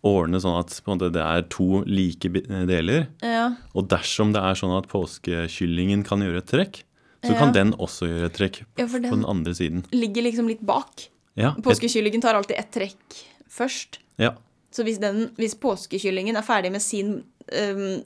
ordne 0.04 0.40
sånn 0.40 0.58
at 0.58 0.72
måte, 0.86 1.10
det 1.12 1.20
er 1.20 1.42
to 1.52 1.82
like 1.86 2.28
deler. 2.66 3.08
Ja. 3.22 3.50
Og 3.74 3.88
dersom 3.92 4.32
det 4.32 4.40
er 4.42 4.54
sånn 4.56 4.72
at 4.78 4.88
påskekyllingen 4.88 6.04
kan 6.06 6.20
gjøre 6.24 6.38
et 6.38 6.46
trekk, 6.46 6.82
så 7.22 7.32
Ja. 7.34 7.38
kan 7.38 7.52
den 7.52 7.72
også 7.74 8.08
gjøre 8.08 8.24
et 8.30 8.32
trekk 8.38 8.62
ja, 8.78 8.86
for 8.86 8.98
på 8.98 9.02
den 9.02 9.10
den 9.20 9.24
andre 9.28 9.52
siden. 9.52 9.84
ligger 9.92 10.22
liksom 10.22 10.48
litt 10.48 10.62
bak. 10.64 11.08
Ja, 11.36 11.52
Påskekyllingen 11.62 12.20
tar 12.22 12.34
alltid 12.34 12.56
ett 12.56 12.70
trekk 12.72 13.24
først. 13.48 13.98
ja, 14.18 14.32
Så 14.72 14.84
hvis, 14.84 14.98
den, 15.00 15.28
hvis 15.36 15.54
påskekyllingen 15.54 16.36
er 16.36 16.42
ferdig 16.42 16.70
med 16.72 16.80
sin, 16.80 17.24
um, 17.52 18.02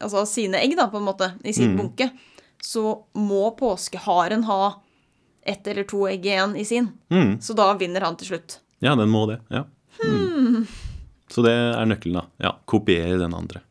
altså 0.00 0.26
sine 0.26 0.54
egg, 0.58 0.76
da, 0.76 0.88
på 0.88 0.96
en 0.98 1.04
måte, 1.06 1.32
i 1.44 1.52
sin 1.52 1.76
Mm. 1.76 1.78
bunke, 1.78 2.10
så 2.62 3.04
må 3.14 3.56
påskeharen 3.56 4.42
ha 4.44 4.80
ett 5.46 5.66
eller 5.66 5.84
to 5.84 6.06
egg 6.08 6.22
igjen 6.26 6.56
i 6.56 6.64
sin. 6.64 6.92
mm, 7.10 7.38
Så 7.40 7.54
da 7.54 7.72
vinner 7.74 8.00
han 8.02 8.16
til 8.16 8.26
slutt. 8.36 8.58
ja, 8.80 8.94
den 8.96 9.08
må 9.08 9.26
det. 9.28 9.40
Ja. 9.50 9.64
Mm. 10.04 10.66
Så 11.32 11.44
det 11.46 11.52
er 11.54 11.86
nøkkelen, 11.88 12.18
da. 12.20 12.26
Ja, 12.44 12.52
Kopiere 12.68 13.16
den 13.20 13.32
andre. 13.36 13.62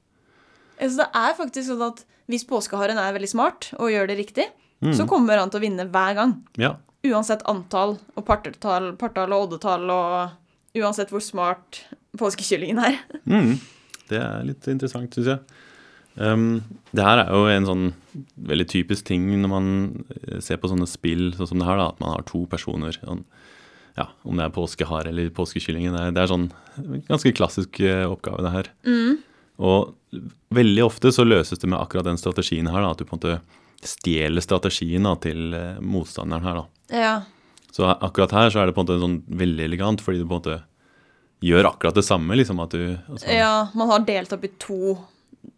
Så 0.82 0.96
det 0.98 1.10
er 1.14 1.36
faktisk 1.38 1.68
sånn 1.70 1.84
at 1.92 2.00
hvis 2.32 2.46
påskeharen 2.50 2.98
er 2.98 3.14
veldig 3.14 3.30
smart 3.30 3.68
og 3.78 3.92
gjør 3.94 4.08
det 4.10 4.18
riktig, 4.24 4.48
Mm. 4.82 4.96
så 4.98 5.06
kommer 5.06 5.38
han 5.38 5.52
til 5.54 5.60
å 5.60 5.62
vinne 5.62 5.84
hver 5.94 6.16
gang. 6.18 6.32
Ja. 6.58 6.72
Uansett 7.06 7.44
antall 7.46 8.00
og 8.18 8.24
partall, 8.26 8.96
partall 8.98 9.30
og 9.36 9.44
oddetall 9.46 9.84
og 9.94 10.32
uansett 10.82 11.12
hvor 11.14 11.22
smart 11.22 11.84
påskekyllingen 12.18 12.80
er. 12.82 12.98
Mm. 13.30 13.60
Det 14.10 14.18
er 14.18 14.42
litt 14.44 14.66
interessant, 14.68 15.14
syns 15.14 15.30
jeg. 15.36 15.40
Um, 16.18 16.64
det 16.92 17.06
her 17.06 17.22
er 17.22 17.30
jo 17.32 17.46
en 17.48 17.68
sånn 17.70 17.84
veldig 18.50 18.66
typisk 18.74 19.06
ting 19.08 19.30
når 19.40 19.52
man 19.54 19.70
eh, 20.28 20.40
ser 20.44 20.58
på 20.60 20.68
sånne 20.68 20.90
spill 20.90 21.30
sånn 21.38 21.48
som 21.54 21.62
det 21.62 21.68
her, 21.70 21.78
da, 21.80 21.86
at 21.94 22.02
man 22.02 22.16
har 22.18 22.26
to 22.28 22.42
personer. 22.52 22.98
Sånn, 22.98 23.22
ja, 23.98 24.06
Om 24.24 24.38
det 24.40 24.46
er 24.46 24.54
påskehare 24.56 25.10
eller 25.12 25.30
påskekyllingen. 25.36 25.94
Det 25.98 26.14
det 26.16 26.22
er 26.24 26.32
sånn 26.32 26.48
ganske 27.10 27.34
klassisk 27.36 27.80
eh, 27.84 28.06
oppgave, 28.10 28.42
det 28.46 28.52
her. 28.56 28.70
Og 29.62 29.94
veldig 30.56 30.84
ofte 30.86 31.12
så 31.14 31.26
løses 31.28 31.60
det 31.62 31.68
med 31.70 31.80
akkurat 31.80 32.08
den 32.08 32.18
strategien 32.18 32.68
her, 32.72 32.82
da, 32.82 32.92
at 32.96 32.98
du 33.02 33.06
på 33.06 33.16
en 33.16 33.20
måte 33.20 33.42
stjeler 33.86 34.42
strategien 34.44 35.04
da, 35.08 35.16
til 35.22 35.54
eh, 35.58 35.80
motstanderen 35.82 36.44
her. 36.48 36.62
da. 36.62 36.98
Ja. 37.04 37.14
Så 37.72 37.86
akkurat 37.92 38.34
her 38.36 38.50
så 38.52 38.60
er 38.62 38.68
det 38.70 38.76
på 38.76 38.82
en 38.84 38.88
måte 38.90 39.00
sånn 39.02 39.20
veldig 39.40 39.64
elegant, 39.70 40.02
fordi 40.04 40.20
du 40.22 40.26
på 40.28 40.36
en 40.36 40.42
måte 40.42 40.58
gjør 41.42 41.70
akkurat 41.72 41.96
det 41.98 42.04
samme. 42.06 42.36
liksom 42.38 42.60
at 42.62 42.74
du... 42.76 42.84
Altså, 43.10 43.32
ja, 43.34 43.54
man 43.74 43.90
har 43.90 44.04
delt 44.06 44.34
opp 44.36 44.44
i 44.46 44.52
to 44.62 44.98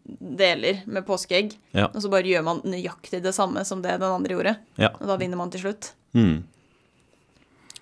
deler 0.04 0.82
med 0.86 1.04
påskeegg, 1.06 1.54
Ja. 1.76 1.86
og 1.90 2.00
så 2.02 2.08
bare 2.12 2.28
gjør 2.28 2.44
man 2.46 2.60
nøyaktig 2.64 3.20
det 3.24 3.34
samme 3.36 3.64
som 3.68 3.82
det 3.84 3.98
den 4.00 4.08
andre 4.08 4.36
gjorde. 4.36 4.54
Ja. 4.80 4.90
Og 5.00 5.08
da 5.10 5.16
vinner 5.20 5.36
man 5.40 5.50
til 5.52 5.60
slutt. 5.64 5.90
Mm. 6.16 6.44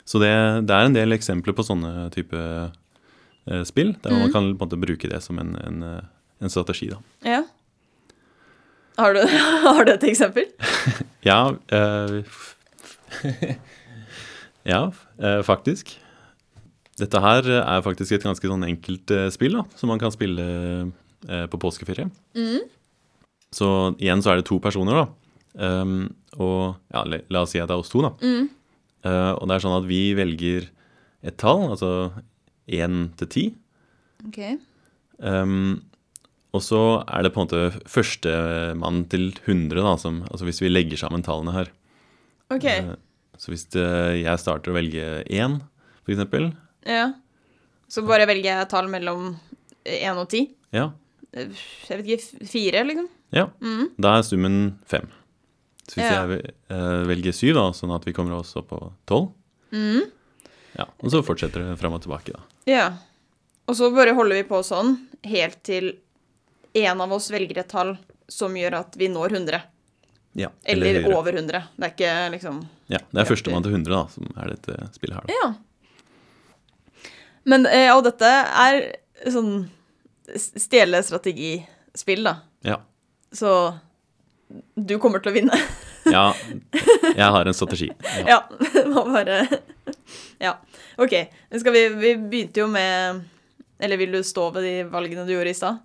Så 0.09 0.18
det, 0.23 0.32
det 0.68 0.75
er 0.75 0.88
en 0.88 0.97
del 0.97 1.14
eksempler 1.14 1.54
på 1.56 1.64
sånne 1.66 2.09
type 2.14 2.38
eh, 2.38 3.62
spill, 3.68 3.94
der 4.02 4.16
man 4.16 4.32
kan 4.35 4.50
på 4.52 4.66
en 4.66 4.71
måte 4.71 4.80
bruke 4.80 5.11
det 5.11 5.21
som 5.25 5.38
en, 5.42 5.54
en, 5.62 5.82
eh, 5.87 6.00
en 6.42 6.52
strategi. 6.52 6.90
da. 6.90 6.99
Ja. 7.26 7.42
Har 8.99 9.14
du, 9.16 9.23
har 9.66 9.85
du 9.87 9.94
et 9.94 10.09
eksempel? 10.11 10.50
Ja, 11.23 11.54
eh, 11.71 12.25
ja 14.73 14.80
eh, 15.23 15.40
faktisk. 15.47 15.94
Dette 16.99 17.21
her 17.23 17.47
er 17.62 17.85
faktisk 17.87 18.16
et 18.18 18.26
ganske 18.26 18.50
sånn 18.50 18.66
enkelt 18.66 19.11
eh, 19.14 19.28
spill 19.32 19.54
da, 19.61 19.62
som 19.78 19.92
man 19.94 20.02
kan 20.02 20.12
spille 20.14 20.44
eh, 21.28 21.47
på 21.47 21.61
påskeferie. 21.62 22.11
Så 23.52 23.68
igjen 24.00 24.23
så 24.25 24.32
er 24.32 24.40
det 24.40 24.49
to 24.49 24.59
personer, 24.64 25.02
da. 25.02 25.06
Um, 25.52 26.06
og 26.40 26.78
ja, 26.88 27.02
la, 27.04 27.18
la 27.28 27.42
oss 27.44 27.52
si 27.52 27.61
at 27.61 27.68
det 27.68 27.75
er 27.76 27.82
oss 27.82 27.92
to, 27.92 28.00
da. 28.00 28.14
Eh, 28.25 28.47
og 29.11 29.49
det 29.49 29.56
er 29.56 29.64
sånn 29.64 29.78
at 29.80 29.88
vi 29.88 30.02
velger 30.18 30.68
et 31.26 31.37
tall, 31.40 31.64
altså 31.73 31.90
én 32.71 33.09
til 33.18 33.28
ti. 33.30 33.44
Ok. 34.28 34.38
Um, 35.18 35.82
og 36.52 36.61
så 36.62 36.80
er 37.09 37.25
det 37.25 37.32
på 37.35 37.40
en 37.42 37.47
måte 37.49 37.87
førstemann 37.90 39.04
til 39.11 39.30
100, 39.47 39.80
da, 39.82 39.94
som, 39.99 40.21
altså 40.30 40.47
hvis 40.47 40.61
vi 40.62 40.71
legger 40.71 41.00
sammen 41.00 41.25
tallene 41.26 41.54
her. 41.56 41.73
Ok, 42.52 42.66
Uh, 42.68 42.94
Så 43.40 43.49
hvis 43.50 43.64
det, 43.73 43.82
jeg 44.23 44.38
starter 44.38 44.71
å 44.71 44.75
velge 44.76 45.04
én, 45.32 45.54
for 46.04 46.12
eksempel, 46.14 46.50
ja. 46.87 47.09
Så 47.90 48.02
bare 48.06 48.26
velger 48.28 48.50
jeg 48.61 48.68
tall 48.71 48.87
mellom 48.92 49.32
1 49.88 50.18
og 50.21 50.28
10. 50.28 50.47
ja, 50.76 50.90
Jeg 51.32 51.49
vet 51.88 52.06
ikke, 52.06 52.47
fire, 52.47 52.85
liksom? 52.87 53.09
ja, 53.32 53.47
da 53.99 54.12
er 54.18 54.23
summen 54.28 54.76
fem. 54.87 55.09
Så 55.89 55.99
hvis 55.99 56.07
Ja. 56.11 56.27
jeg 56.27 56.53
eh, 56.71 57.03
velger 57.09 57.33
syv, 57.35 57.55
da, 57.59 57.65
sånn 57.75 57.95
at 57.95 58.05
vi 58.07 58.12
kommer 58.15 58.37
oss 58.39 58.55
opp 58.57 58.69
på 58.71 58.93
tolv, 59.07 59.33
ja, 59.73 60.85
og 61.03 61.11
så 61.11 61.23
fortsetter 61.25 61.65
det 61.71 61.79
fram 61.81 61.95
og 61.97 62.03
tilbake, 62.05 62.33
da. 62.33 62.41
Ja. 62.71 62.87
Og 63.69 63.77
så 63.77 63.89
bare 63.95 64.15
holder 64.15 64.39
vi 64.41 64.45
på 64.49 64.61
sånn 64.65 64.95
helt 65.25 65.62
til 65.65 65.93
en 66.75 67.01
av 67.01 67.12
oss 67.12 67.31
velger 67.31 67.59
et 67.62 67.69
tall 67.69 67.97
som 68.29 68.55
gjør 68.57 68.79
at 68.81 68.97
vi 68.97 69.09
når 69.12 69.33
100. 69.37 69.62
Ja, 70.35 70.49
Eller, 70.65 70.95
eller 70.97 71.15
over 71.17 71.33
100. 71.37 71.62
Det 71.77 71.85
er 71.85 71.93
ikke 71.93 72.31
liksom 72.33 72.62
Ja, 72.89 72.99
det 73.12 73.21
er 73.21 73.29
førstemann 73.29 73.62
til 73.62 73.75
100 73.75 73.91
da, 73.93 74.07
som 74.09 74.31
er 74.41 74.55
dette 74.55 74.89
spillet 74.95 75.19
her. 75.19 75.27
Da. 75.29 75.35
Ja. 75.43 75.51
Men 77.45 77.67
ja, 77.69 77.97
Og 77.99 78.05
dette 78.07 78.25
er 78.25 78.79
sånn 79.29 79.69
stjele 80.39 81.03
strategispill, 81.05 82.25
da. 82.25 82.37
Ja. 82.65 82.79
Så 83.35 83.53
du 84.76 84.97
kommer 85.02 85.23
til 85.23 85.32
å 85.32 85.35
vinne. 85.37 85.59
ja, 86.11 86.25
jeg 87.14 87.28
har 87.37 87.47
en 87.49 87.54
strategi. 87.56 87.90
Ja. 88.26 88.26
Ja. 88.32 88.40
Det 88.75 88.85
var 88.90 89.09
bare 89.14 89.37
Ja. 90.42 90.56
OK. 90.99 91.14
Skal 91.61 91.73
vi, 91.76 91.82
vi 91.94 92.11
begynte 92.18 92.61
jo 92.64 92.66
med 92.71 93.23
Eller 93.82 93.97
vil 94.00 94.12
du 94.16 94.21
stå 94.26 94.49
ved 94.54 94.64
de 94.66 94.75
valgene 94.90 95.25
du 95.28 95.32
gjorde 95.37 95.52
i 95.54 95.59
stad? 95.59 95.80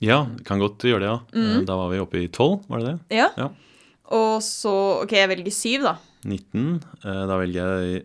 ja, 0.00 0.20
kan 0.46 0.60
godt 0.62 0.84
gjøre 0.86 1.00
det, 1.02 1.08
ja. 1.10 1.16
Mm. 1.34 1.46
Eh, 1.58 1.62
Da 1.66 1.74
var 1.74 1.88
vi 1.90 1.98
oppe 1.98 2.20
i 2.22 2.28
12, 2.30 2.68
var 2.70 2.78
det 2.84 2.90
det? 2.92 3.16
Ja. 3.18 3.28
Ja. 3.36 3.48
Og 4.14 4.36
så 4.46 4.70
OK, 5.02 5.10
jeg 5.18 5.28
velger 5.32 5.50
syv, 5.54 5.82
da. 5.88 5.94
19, 6.24 6.68
eh, 7.02 7.22
da 7.26 7.38
velger 7.40 7.72
jeg 7.82 8.04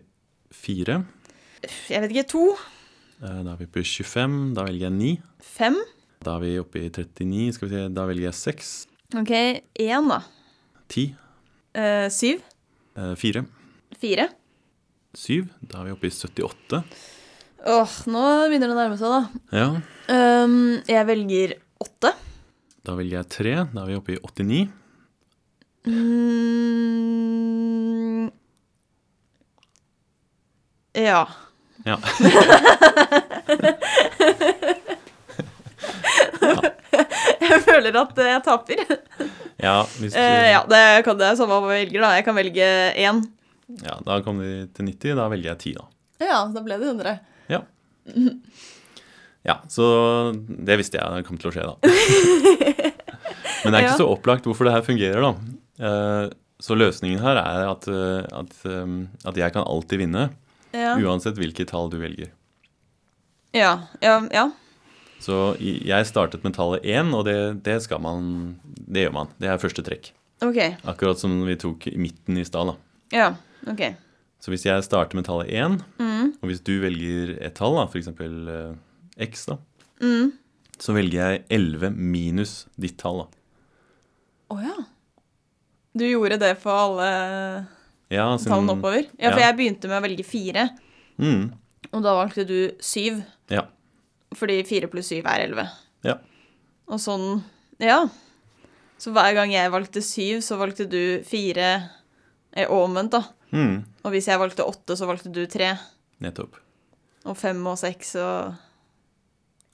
4. 0.58 0.96
Jeg 1.92 2.02
vet 2.02 2.10
ikke. 2.16 2.26
To. 2.34 2.42
Eh, 3.22 3.38
Da 3.46 3.54
er 3.54 3.60
vi 3.62 3.68
på 3.70 3.84
25, 3.86 4.34
da 4.58 4.64
velger 4.66 4.88
jeg 4.88 4.96
9. 4.98 5.12
Fem. 5.54 5.78
Da 6.26 6.34
er 6.34 6.42
vi 6.42 6.50
oppe 6.64 6.82
i 6.82 6.90
39, 6.90 7.54
skal 7.54 7.68
vi 7.70 7.74
se, 7.76 7.84
da 7.94 8.08
velger 8.10 8.26
jeg 8.26 8.38
6. 8.42 8.72
OK. 9.14 9.30
Én, 9.74 10.08
da. 10.08 10.22
10. 10.88 11.14
Eh, 11.74 12.08
syv. 12.10 12.40
4. 13.16 13.44
Fire. 13.98 14.28
7. 15.14 15.48
Da 15.60 15.78
er 15.80 15.84
vi 15.86 15.92
oppe 15.94 16.06
i 16.08 16.10
78. 16.10 16.82
Åh, 17.64 17.92
nå 18.10 18.22
begynner 18.50 18.68
det 18.68 18.74
å 18.74 18.78
nærme 18.78 18.98
seg, 18.98 19.08
da. 19.14 19.22
Ja. 19.54 19.68
Um, 20.10 20.82
jeg 20.90 21.06
velger 21.08 21.54
åtte. 21.80 22.10
Da 22.84 22.90
velger 22.98 23.16
jeg 23.20 23.28
3. 23.38 23.54
Da 23.70 23.78
er 23.84 23.88
vi 23.92 23.98
oppe 24.00 24.12
i 24.16 24.18
89. 24.18 24.68
Mm, 25.84 26.02
ja. 30.98 31.22
Ja. 31.84 31.96
Jeg 37.44 37.60
føler 37.74 37.98
at 38.00 38.22
jeg 38.30 38.44
taper. 38.46 38.84
Ja, 39.64 39.76
hvis, 40.00 40.14
Eh, 40.18 40.48
ja, 40.50 40.64
det 40.68 40.80
kan 41.06 41.16
det 41.20 41.28
er 41.28 41.36
samme 41.38 41.60
hva 41.62 41.74
jeg 41.76 41.86
velger, 41.86 42.02
da. 42.02 42.08
Jeg 42.18 42.24
kan 42.26 42.34
velge 42.36 42.66
én. 42.98 43.20
ja, 43.84 43.94
da 44.04 44.16
kom 44.26 44.40
vi 44.42 44.48
til 44.74 44.88
90. 44.90 45.14
Da 45.20 45.28
velger 45.30 45.52
jeg 45.52 45.60
10, 45.62 45.74
da. 45.78 45.84
Ja, 46.26 46.40
da 46.52 46.62
ble 46.66 46.78
det 46.82 46.88
100. 46.90 47.14
Ja. 47.54 47.60
Ja, 49.44 49.58
så 49.68 49.84
det 50.32 50.78
visste 50.80 50.96
jeg 50.96 51.18
det 51.18 51.26
kom 51.28 51.36
til 51.36 51.50
å 51.50 51.52
skje, 51.52 51.64
da. 51.68 51.74
Men 53.64 53.74
det 53.74 53.76
er 53.76 53.82
ikke 53.84 53.90
Ja. 53.92 53.98
så 54.00 54.06
opplagt 54.08 54.46
hvorfor 54.48 54.64
det 54.64 54.72
her 54.72 54.84
fungerer, 54.86 55.20
da. 55.20 55.32
Eh, 55.84 56.30
Så 56.64 56.76
løsningen 56.78 57.20
her 57.20 57.36
er 57.36 57.66
at, 57.68 57.84
eh, 57.92 58.24
at, 58.40 58.54
at 59.28 59.36
jeg 59.36 59.52
kan 59.52 59.66
alltid 59.68 60.00
vinne, 60.00 60.30
Ja. 60.72 60.94
uansett 60.96 61.36
hvilket 61.36 61.68
tall 61.68 61.90
du 61.92 61.98
velger. 62.00 62.30
Ja. 63.52 63.74
Ja. 64.00 64.20
ja. 64.32 64.46
Så 65.24 65.36
jeg 65.60 66.06
startet 66.10 66.42
med 66.44 66.52
tallet 66.56 66.84
1, 66.84 67.12
og 67.16 67.24
det, 67.28 67.36
det 67.64 67.78
skal 67.84 68.00
man 68.04 68.26
Det 68.66 69.06
gjør 69.06 69.14
man. 69.16 69.28
Det 69.40 69.48
er 69.48 69.60
første 69.62 69.84
trekk. 69.86 70.10
OK. 70.44 70.58
Akkurat 70.90 71.20
som 71.20 71.38
vi 71.46 71.54
tok 71.56 71.86
i 71.88 71.96
midten 71.96 72.36
i 72.40 72.44
stad, 72.44 72.68
da. 72.72 72.74
Ja. 73.14 73.28
OK. 73.70 73.84
Så 74.44 74.52
hvis 74.52 74.66
jeg 74.66 74.84
starter 74.84 75.16
med 75.16 75.24
tallet 75.24 75.48
1, 75.54 75.78
Mm. 76.02 76.34
og 76.42 76.48
hvis 76.50 76.60
du 76.64 76.74
velger 76.82 77.38
et 77.40 77.54
tall, 77.56 77.76
da, 77.78 77.86
f.eks. 77.88 78.08
Uh, 78.20 78.74
x, 79.24 79.46
da, 79.48 79.56
Mm. 80.02 80.32
så 80.78 80.92
velger 80.92 81.20
jeg 81.30 81.44
11 81.50 81.90
minus 81.96 82.66
ditt 82.76 82.98
tall. 83.00 83.24
da. 83.24 83.28
Å 84.54 84.60
ja. 84.60 84.76
Du 85.96 86.04
gjorde 86.04 86.38
det 86.42 86.56
for 86.60 86.74
alle 86.74 87.66
Ja, 88.10 88.36
sin, 88.36 88.50
tallene 88.52 88.74
oppover? 88.76 89.06
Ja, 89.18 89.30
for 89.30 89.40
ja. 89.40 89.46
jeg 89.48 89.56
begynte 89.56 89.88
med 89.88 90.02
å 90.02 90.04
velge 90.08 90.24
fire, 90.26 90.68
Mm, 91.16 91.52
og 91.92 92.02
da 92.02 92.12
valgte 92.18 92.44
du 92.46 92.72
syv. 92.82 93.22
ja. 93.48 93.62
Fordi 94.34 94.60
fire 94.66 94.88
pluss 94.90 95.08
syv 95.12 95.26
er 95.30 95.44
elleve. 95.46 95.68
Ja. 96.04 96.18
Og 96.88 96.98
sånn 97.00 97.42
Ja. 97.82 98.02
Så 98.98 99.10
hver 99.12 99.34
gang 99.34 99.50
jeg 99.52 99.70
valgte 99.72 100.00
syv, 100.02 100.38
så 100.46 100.56
valgte 100.56 100.86
du 100.88 101.22
fire 101.26 101.68
eh, 102.54 102.66
og 102.70 102.84
omvendt, 102.88 103.10
da. 103.16 103.24
Mm, 103.54 103.82
Og 104.04 104.10
hvis 104.14 104.26
jeg 104.30 104.38
valgte 104.40 104.64
åtte, 104.66 104.96
så 104.96 105.06
valgte 105.06 105.30
du 105.34 105.44
tre. 105.50 105.72
nettopp. 106.22 106.54
Og 107.26 107.36
fem 107.36 107.60
og 107.66 107.76
seks 107.78 108.14
og 108.16 108.54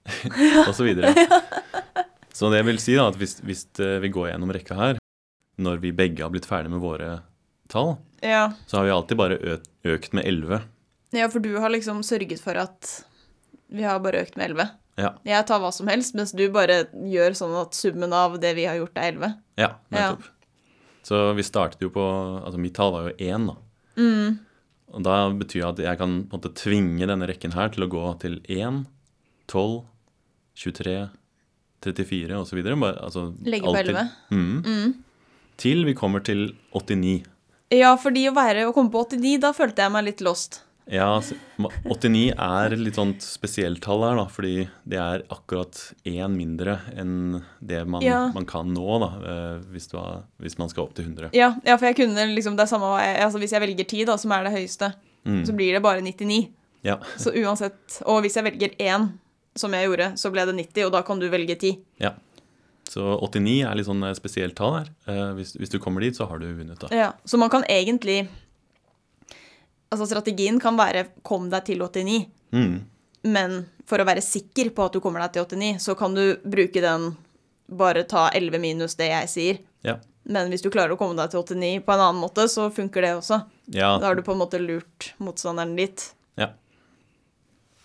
Og 0.68 0.74
så 0.74 0.84
videre. 0.86 1.12
Så 2.34 2.48
det 2.52 2.62
vil 2.64 2.78
si 2.80 2.94
da 2.96 3.08
at 3.10 3.18
hvis, 3.20 3.36
hvis 3.44 3.64
eh, 3.82 3.98
vi 4.00 4.08
går 4.14 4.30
gjennom 4.30 4.52
rekka 4.54 4.76
her, 4.78 4.98
når 5.60 5.80
vi 5.82 5.90
begge 5.92 6.22
har 6.24 6.30
blitt 6.32 6.46
ferdig 6.48 6.70
med 6.72 6.80
våre 6.80 7.18
tall, 7.68 7.96
Ja. 8.24 8.52
så 8.66 8.78
har 8.78 8.84
vi 8.86 8.92
alltid 8.94 9.18
bare 9.20 9.36
økt, 9.56 9.68
økt 9.84 10.12
med 10.16 10.24
11. 10.28 10.62
ja, 11.12 11.28
for 11.28 11.40
du 11.42 11.50
har 11.60 11.68
liksom 11.74 12.00
sørget 12.06 12.40
for 12.40 12.56
at 12.56 12.88
vi 13.70 13.86
har 13.86 14.00
bare 14.02 14.24
økt 14.24 14.36
med 14.36 14.50
elleve. 14.50 14.68
Ja. 15.00 15.14
Jeg 15.24 15.46
tar 15.48 15.62
hva 15.62 15.70
som 15.72 15.88
helst, 15.88 16.14
mens 16.18 16.34
du 16.36 16.44
bare 16.52 16.82
gjør 16.92 17.36
sånn 17.38 17.54
at 17.62 17.76
summen 17.78 18.12
av 18.12 18.36
det 18.42 18.52
vi 18.58 18.66
har 18.68 18.76
gjort, 18.80 18.98
er 18.98 19.12
elleve. 19.12 19.30
Ja, 19.60 19.72
nettopp. 19.94 20.28
Så 21.06 21.20
vi 21.34 21.42
startet 21.46 21.80
jo 21.80 21.88
på 21.94 22.02
Altså 22.44 22.58
mitt 22.60 22.74
tall 22.76 22.92
var 22.92 23.06
jo 23.08 23.14
1, 23.16 23.46
da. 23.48 23.54
Mm. 23.96 24.38
Og 24.90 25.04
da 25.06 25.14
betyr 25.32 25.62
det 25.62 25.68
at 25.70 25.82
jeg 25.86 26.00
kan 26.02 26.16
på 26.28 26.36
en 26.36 26.40
måte 26.42 26.52
tvinge 26.58 27.06
denne 27.08 27.28
rekken 27.30 27.54
her 27.54 27.70
til 27.72 27.86
å 27.86 27.90
gå 27.90 28.02
til 28.20 28.40
1, 28.50 28.82
12, 29.50 29.84
23, 30.60 30.96
34 31.80 32.40
osv. 32.42 32.60
Altså, 32.90 33.30
Legge 33.46 33.64
på 33.64 33.72
alltid- 33.72 33.96
11. 33.96 34.64
Mm. 34.66 34.94
Til 35.60 35.84
vi 35.84 35.94
kommer 35.94 36.24
til 36.24 36.50
89. 36.74 37.24
Ja, 37.70 37.94
fordi 37.96 38.26
å 38.28 38.34
være 38.34 38.66
å 38.66 38.74
komme 38.74 38.90
på 38.90 39.04
89, 39.06 39.38
da 39.40 39.52
følte 39.52 39.84
jeg 39.84 39.92
meg 39.94 40.04
litt 40.04 40.20
lost. 40.20 40.62
Ja, 40.90 41.20
89 41.84 42.32
er 42.34 42.74
litt 42.76 42.96
sånt 42.98 43.22
spesielt 43.22 43.80
tall 43.84 44.02
her, 44.02 44.16
da, 44.18 44.24
fordi 44.32 44.68
det 44.88 44.98
er 44.98 45.22
akkurat 45.30 45.76
én 46.08 46.34
mindre 46.34 46.78
enn 46.98 47.42
det 47.62 47.84
man, 47.86 48.02
Ja. 48.02 48.28
man 48.34 48.46
kan 48.46 48.72
nå, 48.74 48.98
da, 49.00 49.10
eh, 49.22 49.60
hvis, 49.72 49.86
du 49.92 49.98
har, 49.98 50.24
hvis 50.40 50.58
man 50.58 50.68
skal 50.68 50.84
opp 50.84 50.94
til 50.94 51.04
100. 51.06 51.30
Ja, 51.36 51.52
ja 51.64 51.76
for 51.76 51.86
jeg 51.86 51.96
kunne 51.96 52.26
liksom 52.34 52.56
det 52.56 52.64
er 52.66 52.72
samme 52.72 52.90
jeg, 53.02 53.20
altså 53.22 53.38
Hvis 53.38 53.52
jeg 53.52 53.60
velger 53.62 53.84
10, 53.86 54.04
da, 54.06 54.16
som 54.16 54.32
er 54.32 54.44
det 54.44 54.52
høyeste, 54.56 54.92
Mm. 55.26 55.42
så 55.44 55.52
blir 55.52 55.74
det 55.74 55.82
bare 55.82 56.00
99. 56.00 56.48
Ja. 56.82 56.94
Så 57.18 57.28
uansett 57.36 58.00
Og 58.06 58.22
hvis 58.22 58.36
jeg 58.36 58.44
velger 58.44 58.70
1, 58.80 59.10
som 59.54 59.70
jeg 59.72 59.86
gjorde, 59.86 60.16
så 60.16 60.30
ble 60.32 60.46
det 60.46 60.54
90, 60.56 60.86
og 60.86 60.92
da 60.92 61.02
kan 61.02 61.18
du 61.20 61.28
velge 61.28 61.56
10. 61.58 61.78
ja. 62.00 62.12
Så 62.88 63.20
89 63.20 63.62
er 63.70 63.74
litt 63.76 63.86
sånn 63.86 64.02
eh, 64.02 64.14
spesielt 64.14 64.56
tall 64.56 64.72
her. 64.78 64.88
Eh, 65.06 65.34
hvis, 65.36 65.52
hvis 65.60 65.68
du 65.70 65.78
kommer 65.78 66.00
dit, 66.00 66.16
så 66.16 66.26
har 66.26 66.38
du 66.40 66.46
vunnet, 66.56 66.76
da. 66.80 66.88
Ja, 66.90 67.12
Så 67.24 67.38
man 67.38 67.48
kan 67.50 67.62
egentlig 67.68 68.26
Altså 69.90 70.06
strategien 70.06 70.60
kan 70.62 70.76
være 70.78 71.06
'kom 71.22 71.48
deg 71.50 71.64
til 71.64 71.78
89', 71.82 72.26
Mm. 72.52 72.80
men 73.24 73.66
for 73.86 73.98
å 73.98 74.04
være 74.06 74.22
sikker 74.22 74.70
på 74.74 74.84
at 74.86 74.92
du 74.92 75.00
kommer 75.00 75.20
deg 75.20 75.32
til 75.32 75.42
89, 75.44 75.78
så 75.78 75.96
kan 75.98 76.14
du 76.14 76.36
bruke 76.44 76.80
den 76.80 77.16
bare 77.68 78.02
ta 78.04 78.28
11 78.34 78.58
minus 78.60 78.94
det 78.94 79.08
jeg 79.10 79.28
sier. 79.28 79.58
Ja. 79.84 79.96
Men 80.24 80.50
hvis 80.50 80.62
du 80.62 80.70
klarer 80.70 80.92
å 80.92 80.98
komme 80.98 81.16
deg 81.16 81.30
til 81.30 81.40
89 81.42 81.80
på 81.84 81.92
en 81.92 82.00
annen 82.00 82.20
måte, 82.22 82.46
så 82.48 82.70
funker 82.70 83.00
det 83.02 83.16
også. 83.16 83.44
Ja, 83.72 83.98
Da 83.98 84.06
har 84.06 84.14
du 84.14 84.22
på 84.22 84.32
en 84.32 84.38
måte 84.38 84.58
lurt 84.58 85.12
motstanderen 85.18 85.76
dit. 85.76 86.12
Ja. 86.36 86.50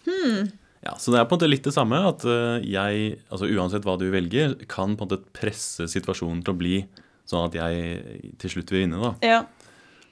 Hmm. 0.05 0.51
ja. 0.83 0.93
Så 0.97 1.11
det 1.11 1.19
er 1.19 1.25
på 1.25 1.33
en 1.35 1.39
måte 1.39 1.49
litt 1.49 1.63
det 1.63 1.73
samme, 1.73 1.97
at 2.07 2.25
eh, 2.25 2.61
jeg, 2.69 3.19
altså 3.31 3.49
uansett 3.49 3.85
hva 3.87 3.97
du 3.97 4.09
velger, 4.11 4.55
kan 4.67 4.95
på 4.95 5.05
en 5.05 5.09
måte 5.09 5.23
presse 5.33 5.87
situasjonen 5.89 6.43
til 6.45 6.53
å 6.53 6.57
bli 6.57 6.85
sånn 7.25 7.47
at 7.47 7.55
jeg 7.57 8.35
til 8.37 8.49
slutt 8.53 8.69
vil 8.73 8.83
vinne, 8.85 9.01
da. 9.01 9.15
Ja, 9.25 9.39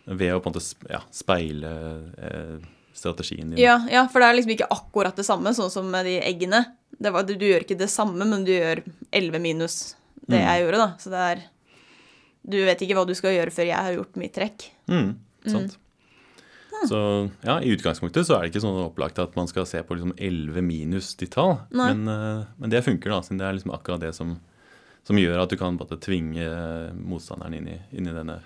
Ved 0.06 0.34
å 0.36 0.40
på 0.44 0.50
en 0.50 0.56
måte 0.56 0.92
ja, 0.92 1.00
speile 1.16 1.70
eh, 2.18 2.58
strategien 2.94 3.50
din. 3.54 3.60
ja, 3.62 3.78
ja 3.90 4.04
for 4.12 4.20
det 4.20 4.28
er 4.30 4.36
liksom 4.38 4.52
ikke 4.58 4.68
akkurat 4.74 5.16
det 5.16 5.24
samme, 5.26 5.54
sånn 5.56 5.72
som 5.72 5.88
med 5.90 6.06
de 6.10 6.18
eggene. 6.22 6.64
Det 7.00 7.12
var, 7.16 7.24
du, 7.28 7.34
du 7.40 7.46
gjør 7.48 7.64
ikke 7.66 7.80
det 7.80 7.88
samme, 7.92 8.26
men 8.28 8.44
du 8.46 8.52
gjør 8.54 8.84
11 9.12 9.40
minus 9.44 9.78
det 10.24 10.40
Mm. 10.40 10.44
jeg 10.48 10.62
gjorde, 10.64 10.78
da. 10.80 10.90
Så 11.04 11.10
det 11.12 11.22
er 11.32 11.42
Du 12.48 12.58
vet 12.66 12.82
ikke 12.84 12.96
hva 12.96 13.06
du 13.08 13.14
skal 13.16 13.34
gjøre 13.38 13.52
før 13.56 13.66
jeg 13.70 13.76
har 13.88 13.94
gjort 13.96 14.16
mitt 14.20 14.34
trekk. 14.36 14.66
Mm, 14.92 15.14
sant. 15.48 15.78
Så 16.90 17.00
ja, 17.46 17.58
i 17.64 17.72
utgangspunktet 17.72 18.28
så 18.28 18.36
er 18.36 18.42
det 18.44 18.52
ikke 18.52 18.64
sånn 18.66 18.80
opplagt 18.84 19.20
at 19.24 19.36
man 19.40 19.48
skal 19.48 19.64
se 19.70 19.80
på 19.84 19.96
liksom 19.96 20.12
11 20.18 20.60
minus 20.66 21.14
ditt 21.16 21.32
tall. 21.32 21.62
Men, 21.72 22.04
eh, 22.08 22.44
men 22.60 22.70
det 22.74 22.82
funker, 22.84 23.14
da, 23.14 23.22
siden 23.24 23.40
det 23.40 23.48
er 23.48 23.56
liksom 23.56 23.72
akkurat 23.76 24.02
det 24.04 24.12
som, 24.16 24.34
som 25.08 25.16
gjør 25.20 25.44
at 25.44 25.54
du 25.54 25.56
kan 25.60 25.78
på 25.80 25.88
tvinge 26.04 26.48
motstanderen 27.00 27.56
inn 27.56 27.70
i, 27.72 27.78
inn 27.96 28.10
i 28.12 28.16
denne 28.16 28.42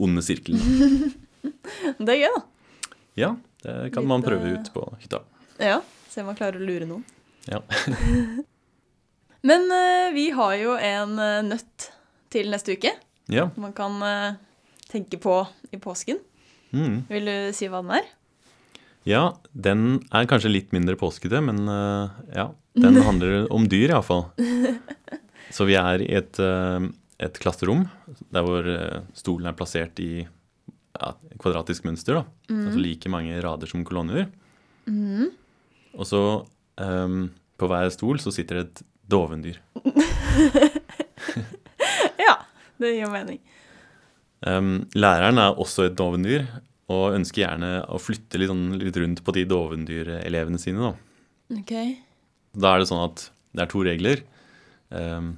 onde 0.00 0.22
sirkelen. 0.24 0.60
Det 2.00 2.12
er 2.12 2.18
gøy, 2.20 2.34
da. 2.34 2.40
Ja, 3.20 3.30
det 3.62 3.90
kan 3.94 4.04
Litt, 4.04 4.10
man 4.10 4.24
prøve 4.24 4.48
eh, 4.48 4.56
ut 4.58 4.68
på 4.74 4.82
hytta. 5.00 5.22
Ja, 5.60 5.80
Se 6.10 6.22
om 6.22 6.28
man 6.30 6.36
klarer 6.38 6.58
å 6.60 6.66
lure 6.66 6.88
noen. 6.88 7.04
Ja. 7.48 7.60
Men 9.48 9.66
eh, 9.72 10.10
vi 10.16 10.26
har 10.36 10.54
jo 10.60 10.74
en 10.76 11.14
eh, 11.22 11.40
nøtt 11.46 11.90
til 12.32 12.50
neste 12.52 12.76
uke. 12.76 12.92
ja. 13.32 13.48
Man 13.60 13.72
kan 13.76 13.96
tenke 14.90 15.18
på 15.22 15.34
i 15.72 15.78
påsken. 15.82 16.18
Mm. 16.74 17.04
Vil 17.08 17.30
du 17.30 17.36
si 17.56 17.68
hva 17.70 17.80
den 17.84 17.96
er? 18.00 18.08
ja, 19.08 19.22
den 19.56 20.02
er 20.12 20.26
kanskje 20.28 20.52
litt 20.52 20.74
mindre 20.76 20.94
påskete, 21.00 21.40
men 21.42 21.64
ja. 22.36 22.50
Den 22.78 23.00
handler 23.02 23.48
om 23.50 23.64
dyr, 23.66 23.90
iallfall. 23.90 24.28
Så 25.56 25.66
vi 25.66 25.74
er 25.80 26.04
i 26.04 26.12
et, 26.20 26.38
et 27.20 27.40
klasserom 27.42 27.84
der 28.32 28.46
hvor 28.46 28.66
eh, 28.70 29.02
stolen 29.16 29.50
er 29.50 29.56
plassert 29.58 30.00
i 30.02 30.24
ja, 30.24 31.10
kvadratisk 31.40 31.84
mønster. 31.86 32.20
da. 32.20 32.24
Altså 32.52 32.80
like 32.80 33.12
mange 33.12 33.36
rader 33.44 33.70
som 33.70 33.84
kolonner. 33.86 34.28
Og 35.94 36.06
så 36.08 36.22
um, 36.80 37.28
på 37.60 37.68
hver 37.70 37.90
stol 37.94 38.20
så 38.22 38.32
sitter 38.34 38.60
det 38.60 38.66
et 38.68 38.84
dovendyr. 39.10 39.60
Ja, 42.20 42.34
det 42.80 42.94
gir 42.96 43.10
mening. 43.12 43.38
Um, 44.46 44.86
læreren 44.96 45.38
er 45.40 45.58
også 45.60 45.86
et 45.88 45.96
dovendyr, 45.98 46.46
og 46.90 47.16
ønsker 47.16 47.44
gjerne 47.44 47.70
å 47.92 48.00
flytte 48.02 48.40
litt, 48.40 48.50
sånn, 48.50 48.78
litt 48.80 48.96
rundt 48.98 49.22
på 49.24 49.34
de 49.36 49.44
dovendyrelevene 49.48 50.60
sine. 50.60 50.90
Da. 50.90 51.60
Okay. 51.60 51.94
da 52.56 52.74
er 52.74 52.82
det 52.82 52.88
sånn 52.90 53.04
at 53.04 53.24
det 53.56 53.64
er 53.64 53.70
to 53.70 53.84
regler. 53.86 54.24
Um, 54.90 55.34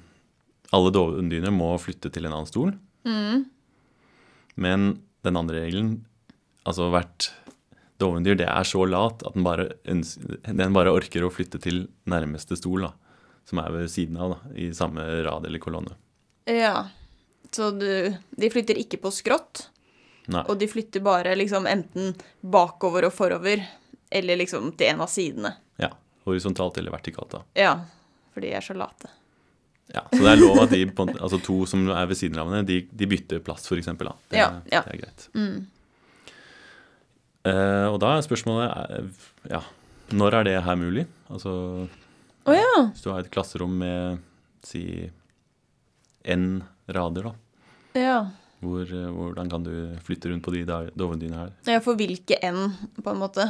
alle 0.72 0.92
dovendyrene 0.94 1.52
må 1.54 1.74
flytte 1.80 2.10
til 2.12 2.26
en 2.26 2.34
annen 2.36 2.48
stol. 2.48 2.72
Mm. 3.04 3.44
Men 4.54 4.88
den 5.24 5.38
andre 5.38 5.64
regelen, 5.66 5.94
altså 6.68 6.88
hvert 6.92 7.30
dovendyr, 8.02 8.38
det 8.40 8.48
er 8.48 8.66
så 8.66 8.84
lat 8.88 9.22
at 9.26 9.36
den 9.36 9.46
bare, 9.46 9.68
den 9.84 10.74
bare 10.76 10.94
orker 10.94 11.26
å 11.26 11.32
flytte 11.32 11.60
til 11.62 11.84
nærmeste 12.10 12.58
stol, 12.58 12.88
da, 12.88 12.92
som 13.48 13.60
er 13.62 13.74
ved 13.74 13.92
siden 13.92 14.18
av, 14.18 14.36
da, 14.36 14.54
i 14.58 14.72
samme 14.76 15.04
rad 15.26 15.46
eller 15.48 15.62
kolonne. 15.62 15.94
Ja. 16.50 16.88
Så 17.52 17.68
du 17.76 18.14
De 18.32 18.48
flytter 18.50 18.78
ikke 18.80 18.98
på 19.02 19.10
skrått, 19.12 19.66
Nei. 20.32 20.40
og 20.48 20.56
de 20.58 20.68
flytter 20.70 21.02
bare 21.04 21.34
liksom 21.36 21.66
enten 21.68 22.14
bakover 22.40 23.06
og 23.10 23.14
forover, 23.14 23.60
eller 24.12 24.40
liksom 24.40 24.72
til 24.76 24.92
en 24.94 25.02
av 25.04 25.10
sidene. 25.12 25.52
Ja, 25.80 25.90
horisontalt 26.24 26.78
eller 26.80 26.94
vertikalt, 26.94 27.36
da. 27.36 27.42
Ja. 27.58 27.74
For 28.32 28.40
de 28.40 28.54
er 28.56 28.64
så 28.64 28.72
late. 28.76 29.10
Ja, 29.92 30.06
så 30.08 30.22
det 30.24 30.30
er 30.32 30.40
lov 30.40 30.60
at 30.62 30.72
de, 30.72 30.82
på 30.96 31.06
altså 31.12 31.38
to 31.44 31.58
som 31.68 31.84
er 31.92 32.06
ved 32.08 32.16
siden 32.16 32.38
av 32.40 32.48
hverandre, 32.48 32.68
de, 32.70 32.78
de 32.96 33.08
bytter 33.10 33.42
plass, 33.44 33.66
eksempel. 33.76 34.08
Det, 34.32 34.40
Ja, 34.40 34.48
ja. 34.72 34.82
det 34.86 34.94
er 34.96 35.02
greit. 35.04 35.28
Mm. 35.36 35.66
Uh, 37.42 37.88
og 37.90 37.98
da 38.02 38.12
er 38.16 38.22
spørsmålet 38.22 38.92
eh, 38.94 39.24
ja, 39.50 39.58
når 40.14 40.36
er 40.38 40.44
det 40.46 40.58
her 40.62 40.76
mulig? 40.78 41.08
Altså 41.32 41.52
oh, 41.88 42.54
ja. 42.54 42.84
hvis 42.92 43.02
du 43.02 43.08
har 43.10 43.24
et 43.24 43.32
klasserom 43.34 43.74
med 43.80 44.20
si 44.62 44.84
n 46.22 46.62
rader, 46.86 47.32
da. 47.32 47.34
ja. 47.98 48.20
Hvor, 48.62 48.86
eh, 48.86 49.08
hvordan 49.10 49.48
kan 49.50 49.64
du 49.66 49.72
flytte 50.06 50.30
rundt 50.30 50.44
på 50.46 50.52
de 50.54 50.60
da- 50.62 50.86
her? 50.86 51.50
Ja, 51.66 51.80
For 51.82 51.98
hvilke 51.98 52.38
n, 52.46 52.70
på 53.02 53.10
en 53.10 53.18
måte, 53.18 53.48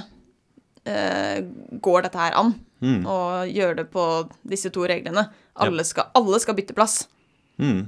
går 0.84 2.02
dette 2.02 2.18
her 2.18 2.34
an? 2.38 2.54
Mm. 2.82 3.04
Å 3.06 3.16
gjøre 3.46 3.76
det 3.82 3.84
på 3.92 4.04
disse 4.50 4.70
to 4.74 4.82
reglene. 4.90 5.28
Alle 5.62 5.84
skal, 5.86 6.08
alle 6.18 6.40
skal 6.42 6.56
bytte 6.58 6.74
plass. 6.74 7.04
Mm. 7.62 7.84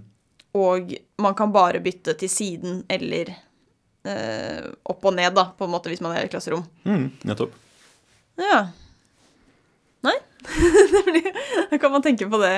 Og 0.55 0.93
man 1.19 1.35
kan 1.35 1.51
bare 1.55 1.81
bytte 1.83 2.15
til 2.21 2.31
siden 2.31 2.85
eller 2.93 3.33
eh, 4.07 4.69
opp 4.87 5.05
og 5.11 5.17
ned, 5.17 5.35
da, 5.35 5.49
på 5.59 5.67
en 5.67 5.73
måte, 5.75 5.91
hvis 5.91 6.03
man 6.05 6.15
er 6.15 6.23
i 6.23 6.29
et 6.29 6.35
klasserom. 6.37 6.63
Mm. 6.87 7.09
Nettopp. 7.27 7.57
Ja. 8.39 8.61
Nei? 10.07 10.15
Det 10.93 11.03
blir- 11.09 11.35
Da 11.73 11.79
kan 11.83 11.91
man 11.95 12.03
tenke 12.05 12.29
på 12.31 12.39
det 12.43 12.53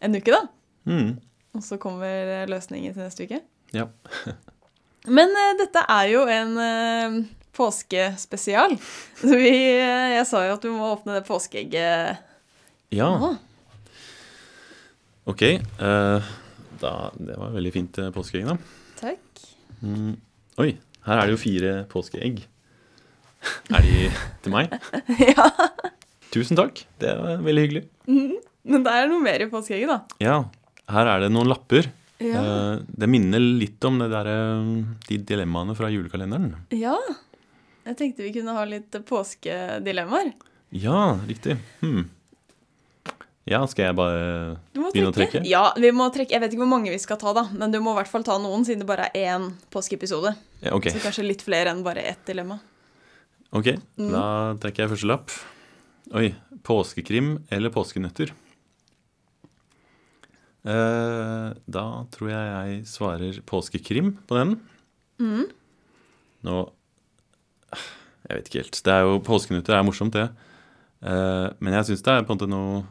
en 0.00 0.14
uke, 0.18 0.32
da. 0.34 0.42
Mm. 0.90 1.14
Og 1.54 1.62
så 1.62 1.78
kommer 1.78 2.48
løsningen 2.50 2.94
til 2.96 3.04
neste 3.06 3.28
uke. 3.28 3.38
Ja. 3.76 3.86
Men 5.06 5.30
eh, 5.36 5.54
dette 5.60 5.84
er 5.92 6.10
jo 6.10 6.24
en 6.26 6.54
eh, 6.64 7.18
påskespesial. 7.54 8.76
Så 9.20 9.32
vi, 9.32 9.50
eh, 9.78 10.14
jeg 10.18 10.26
sa 10.28 10.44
jo 10.46 10.56
at 10.56 10.64
du 10.64 10.70
må 10.74 10.92
åpne 10.92 11.18
det 11.18 11.26
påskeegget 11.28 12.20
ja. 12.94 13.10
nå. 13.18 13.34
Ok. 15.30 15.42
Uh, 15.80 16.20
da, 16.82 16.92
det 17.16 17.36
var 17.40 17.54
veldig 17.54 17.72
fint 17.74 18.00
eh, 18.02 18.10
påskeegg, 18.14 18.48
da. 18.50 18.56
Takk. 19.00 19.44
Mm. 19.80 20.14
Oi, 20.60 20.74
her 21.08 21.20
er 21.20 21.26
det 21.26 21.36
jo 21.36 21.40
fire 21.40 21.72
påskeegg. 21.90 22.44
Er 23.72 23.84
de 23.84 24.08
til 24.44 24.54
meg? 24.54 24.72
ja. 25.32 25.48
Tusen 26.34 26.58
takk. 26.58 26.84
Det 27.00 27.12
var 27.20 27.42
veldig 27.44 27.66
hyggelig. 27.66 27.84
Men 28.64 28.84
det 28.86 28.94
er 28.94 29.10
noe 29.10 29.24
mer 29.24 29.44
i 29.44 29.50
påskeegget, 29.52 29.90
da. 29.90 30.24
Ja, 30.24 30.38
her 30.92 31.12
er 31.14 31.24
det 31.24 31.32
noen 31.32 31.50
lapper. 31.50 31.88
Ja. 32.24 32.40
Det 32.86 33.08
minner 33.10 33.42
litt 33.42 33.84
om 33.84 33.98
det 34.00 34.08
der, 34.12 34.30
de 35.08 35.18
dilemmaene 35.28 35.76
fra 35.76 35.90
julekalenderen. 35.92 36.52
ja. 36.72 36.98
Jeg 37.84 37.96
tenkte 38.00 38.24
vi 38.24 38.32
kunne 38.32 38.54
ha 38.56 38.64
litt 38.68 38.94
påskedilemmaer. 39.08 40.32
Ja, 40.74 41.18
riktig. 41.28 41.58
Hmm. 41.82 42.06
Ja, 43.44 43.58
skal 43.68 43.90
jeg 43.90 43.96
bare 43.98 44.20
Begynne 44.72 45.10
å 45.10 45.14
trekke? 45.14 45.42
Ja, 45.44 45.66
vi 45.76 45.90
må 45.92 46.06
trekke. 46.14 46.32
Jeg 46.32 46.40
vet 46.40 46.54
ikke 46.54 46.62
hvor 46.64 46.70
mange 46.70 46.88
vi 46.94 46.98
skal 47.02 47.18
ta, 47.20 47.34
da, 47.36 47.42
men 47.52 47.74
du 47.74 47.76
må 47.84 47.92
i 47.92 47.98
hvert 47.98 48.08
fall 48.08 48.24
ta 48.24 48.38
noen, 48.40 48.64
siden 48.64 48.80
det 48.80 48.88
bare 48.88 49.10
er 49.12 49.34
én 49.36 49.50
påskeepisode. 49.74 50.32
ja, 50.64 50.72
okay. 50.72 50.94
Så 50.94 51.02
kanskje 51.04 51.26
litt 51.28 51.44
flere 51.44 51.68
enn 51.74 51.82
bare 51.84 52.00
ett 52.08 52.24
dilemma. 52.26 52.56
ok, 53.52 53.74
Mm. 54.00 54.10
da 54.16 54.24
trekker 54.64 54.84
jeg 54.86 54.90
første 54.94 55.06
lapp. 55.12 55.30
Oi, 56.16 56.34
påskekrim 56.64 57.34
eller 57.52 57.70
påskenøtter? 57.70 58.32
Eh, 60.64 61.48
da 61.68 61.84
tror 62.14 62.30
jeg 62.32 62.48
jeg 62.48 62.86
svarer 62.88 63.40
påskekrim 63.44 64.14
på 64.26 64.38
den. 64.40 64.54
Mm. 65.20 65.44
Nå 66.48 66.56
Jeg 68.28 68.38
vet 68.38 68.48
ikke 68.50 68.62
helt. 68.62 68.80
Det 68.86 68.92
er 68.94 69.02
jo, 69.04 69.18
Påskenøtter 69.26 69.76
er 69.76 69.84
morsomt, 69.84 70.14
det. 70.16 70.28
Eh, 71.04 71.48
men 71.60 71.74
jeg 71.76 71.90
syns 71.90 72.02
det 72.06 72.12
er 72.14 72.22
på 72.24 72.32
en 72.32 72.38
måte 72.38 72.48
noe 72.48 72.84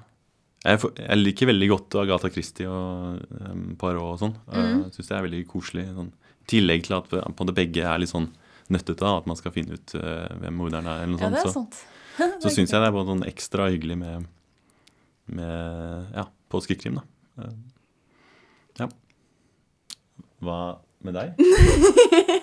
jeg, 0.63 0.79
liker 1.19 1.49
veldig 1.49 1.67
godt 1.73 1.95
Agatha 1.99 2.29
Christie 2.31 2.69
og 2.71 3.17
um, 3.49 3.63
Poirot 3.75 4.13
og 4.13 4.19
sånn. 4.21 4.35
Uh, 4.47 4.59
Mhm. 4.61 4.83
syns 4.95 5.09
det 5.09 5.17
er 5.17 5.25
veldig 5.25 5.41
koselig. 5.51 5.83
Sånn. 5.91 6.11
I 6.39 6.45
tillegg 6.53 6.85
til 6.87 6.95
at 6.95 7.09
på 7.09 7.19
en 7.19 7.33
måte 7.35 7.55
begge 7.57 7.83
er 7.83 7.99
litt 7.99 8.13
sånn 8.13 8.29
nøttete, 8.71 9.03
at 9.03 9.27
man 9.27 9.35
skal 9.35 9.51
finne 9.51 9.75
ut 9.75 9.95
uh, 9.99 10.29
hvem 10.39 10.55
morderen 10.55 10.87
er, 10.87 11.03
eller 11.03 11.17
noe 11.17 11.19
Ja, 11.19 11.29
det 11.33 11.41
er 11.43 11.51
sånt. 11.51 11.75
Så, 12.15 12.29
så 12.45 12.53
syns 12.53 12.71
jeg 12.71 12.79
det 12.79 12.87
er 12.87 12.95
både 12.95 13.11
sånn 13.11 13.27
ekstra 13.27 13.67
hyggelig 13.73 13.97
med, 13.99 14.29
med 15.27 16.15
ja, 16.15 16.27
påskekrim, 16.53 17.01
da. 17.01 17.03
Uh, 17.43 17.51
ja. 18.79 18.87
Hva 20.43 20.59
med 21.03 21.19
deg? 21.19 21.35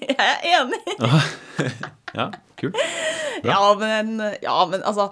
Jeg 0.12 0.16
er 0.18 0.46
enig. 0.58 0.80
Ja, 2.12 2.26
kult. 2.60 2.76
Ja, 3.46 3.60
men, 3.80 4.18
ja, 4.42 4.56
men 4.68 4.82
altså 4.84 5.06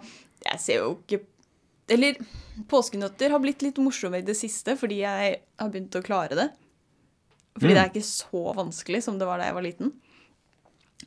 Jeg 0.45 0.59
ser 0.61 0.83
jo 0.83 0.91
ikke 1.01 1.23
Eller 1.97 2.19
påskenøtter 2.69 3.33
har 3.33 3.41
blitt 3.41 3.63
litt 3.65 3.79
morsomme 3.81 4.21
i 4.21 4.27
det 4.27 4.35
siste 4.37 4.75
fordi 4.77 4.99
jeg 5.01 5.39
har 5.59 5.71
begynt 5.73 5.97
å 5.97 6.03
klare 6.05 6.37
det. 6.37 6.49
Fordi 7.57 7.73
Mm. 7.73 7.77
det 7.77 7.81
er 7.83 7.89
ikke 7.91 8.05
så 8.07 8.43
vanskelig 8.55 9.01
som 9.07 9.17
det 9.19 9.27
var 9.27 9.41
da 9.41 9.49
jeg 9.49 9.57
var 9.57 9.65
liten. 9.65 9.91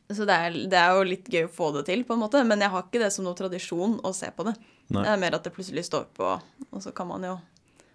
Så 0.10 0.26
det 0.28 0.34
er, 0.34 0.58
det 0.70 0.80
er 0.82 0.98
jo 0.98 1.06
litt 1.08 1.30
gøy 1.30 1.46
å 1.46 1.54
få 1.54 1.70
det 1.78 1.86
til, 1.88 2.02
på 2.10 2.16
en 2.18 2.24
måte, 2.26 2.42
men 2.46 2.60
jeg 2.66 2.74
har 2.74 2.84
ikke 2.88 3.00
det 3.04 3.12
som 3.14 3.26
noe 3.28 3.38
tradisjon 3.38 4.00
å 4.06 4.12
se 4.18 4.28
på 4.36 4.44
det. 4.50 4.56
Nei. 4.90 5.04
Det 5.06 5.12
er 5.14 5.22
mer 5.22 5.38
at 5.38 5.46
det 5.46 5.54
plutselig 5.56 5.86
står 5.88 6.10
på, 6.18 6.34
og 6.72 6.82
så 6.84 6.92
kan 6.98 7.08
man 7.14 7.24
jo 7.30 7.38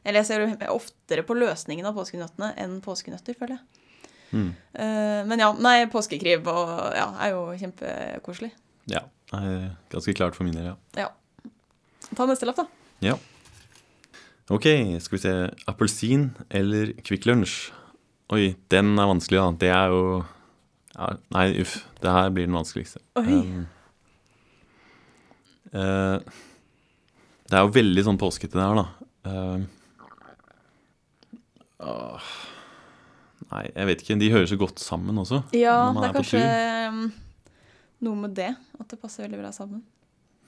Eller 0.07 0.23
jeg 0.23 0.29
ser 0.31 0.45
jo 0.47 0.73
oftere 0.79 1.27
på 1.27 1.35
løsningen 1.37 1.87
av 1.91 1.99
påskenøttene 1.99 2.53
enn 2.63 2.79
påskenøtter, 2.81 3.35
føler 3.37 3.59
jeg. 3.59 3.78
Mm. 4.33 4.51
Eh, 4.75 5.21
men 5.29 5.43
ja, 5.43 5.53
nei, 5.65 5.77
påskekriv 5.93 6.49
og, 6.53 6.75
ja, 6.97 7.09
er 7.25 7.33
jo 7.35 7.47
kjempekoselig. 7.59 8.53
Ja. 8.93 9.07
Ganske 9.93 10.15
klart 10.17 10.37
for 10.37 10.49
min 10.49 10.57
del, 10.57 10.71
ja. 10.71 10.77
Ja. 10.97 11.09
Ta 12.17 12.27
neste 12.29 12.49
lapp, 12.49 12.61
da. 12.63 12.67
Ja. 13.05 13.19
Ok, 14.49 14.65
skal 15.05 15.17
vi 15.19 15.23
se. 15.23 15.35
Appelsin 15.69 16.31
eller 16.49 16.95
Kvikk 17.05 17.29
Lunsj? 17.29 17.69
Oi, 18.33 18.57
den 18.73 18.95
er 19.01 19.09
vanskelig, 19.09 19.41
da. 19.41 19.51
Det 19.61 19.73
er 19.73 19.93
jo 19.93 20.03
ja, 20.99 21.13
Nei, 21.35 21.47
uff. 21.63 21.79
Det 22.03 22.13
her 22.13 22.31
blir 22.35 22.49
den 22.49 22.57
vanskeligste. 22.57 23.01
Oi. 23.21 23.27
Um, 23.29 23.67
uh, 25.73 26.19
det 27.49 27.57
er 27.57 27.65
jo 27.65 27.75
veldig 27.77 28.05
sånn 28.09 28.21
påskete, 28.21 28.57
det 28.57 28.65
her, 28.65 28.81
da. 28.81 28.87
Uh, 29.29 29.59
åh, 31.85 32.33
nei, 33.53 33.63
jeg 33.75 33.87
vet 33.91 34.03
ikke. 34.05 34.19
De 34.21 34.31
hører 34.35 34.47
så 34.51 34.59
godt 34.61 34.83
sammen 34.83 35.19
også. 35.23 35.43
Ja, 35.57 35.77
det 35.95 36.03
er 36.03 36.09
er 36.09 36.17
kanskje 36.19 36.43
um, 36.89 37.01
noe 38.07 38.21
med 38.25 38.35
det. 38.39 38.51
At 38.81 38.89
det 38.93 38.99
passer 39.03 39.25
veldig 39.27 39.41
bra 39.41 39.53
sammen. 39.55 39.83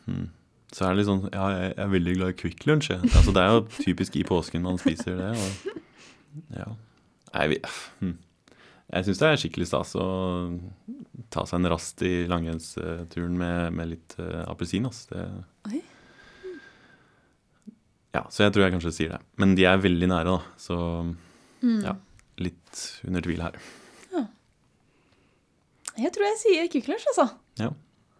Hmm. 0.06 0.28
Så 0.70 0.84
er 0.86 0.92
det 0.94 1.00
litt 1.00 1.08
sånn 1.10 1.24
Ja, 1.34 1.46
jeg 1.50 1.74
er 1.82 1.88
veldig 1.90 2.12
glad 2.16 2.32
i 2.32 2.38
Kvikk 2.38 2.66
Lunsj. 2.68 2.90
jeg. 2.94 3.10
Altså, 3.10 3.32
det 3.34 3.42
er 3.42 3.54
jo 3.56 3.62
typisk 3.80 4.16
i 4.20 4.24
påsken 4.26 4.62
man 4.66 4.78
spiser 4.78 5.16
det. 5.18 5.30
Og, 5.34 5.78
ja. 6.54 6.66
Nei, 7.34 7.46
vi, 7.54 7.60
hm. 8.00 8.16
Jeg 8.90 9.06
syns 9.06 9.20
det 9.22 9.28
er 9.30 9.38
skikkelig 9.38 9.66
stas 9.70 9.92
å 9.98 10.04
ta 11.30 11.44
seg 11.46 11.60
en 11.60 11.70
rast 11.70 12.00
i 12.02 12.24
langrennsturen 12.30 13.36
med, 13.38 13.72
med 13.78 13.90
litt 13.92 14.16
uh, 14.18 14.44
appelsin. 14.50 14.86
ass. 14.90 15.04
Det, 15.10 15.22
Oi. 15.70 15.82
ja, 18.16 18.24
så 18.34 18.42
jeg 18.46 18.54
tror 18.54 18.64
jeg 18.66 18.74
kanskje 18.74 18.94
sier 18.96 19.12
det. 19.14 19.20
Men 19.38 19.54
de 19.58 19.66
er 19.70 19.82
veldig 19.82 20.08
nære, 20.10 20.38
da. 20.38 20.54
Så 20.58 20.78
Mm. 21.60 21.82
Ja. 21.84 21.92
Litt 22.42 22.82
under 23.06 23.24
tvil 23.24 23.42
her. 23.44 23.58
Jeg 26.00 26.12
tror 26.14 26.24
jeg 26.28 26.38
sier 26.40 26.68
Kvikk 26.70 26.86
Lunsj, 26.88 27.08
altså. 27.12 27.26
Ja. 27.60 27.70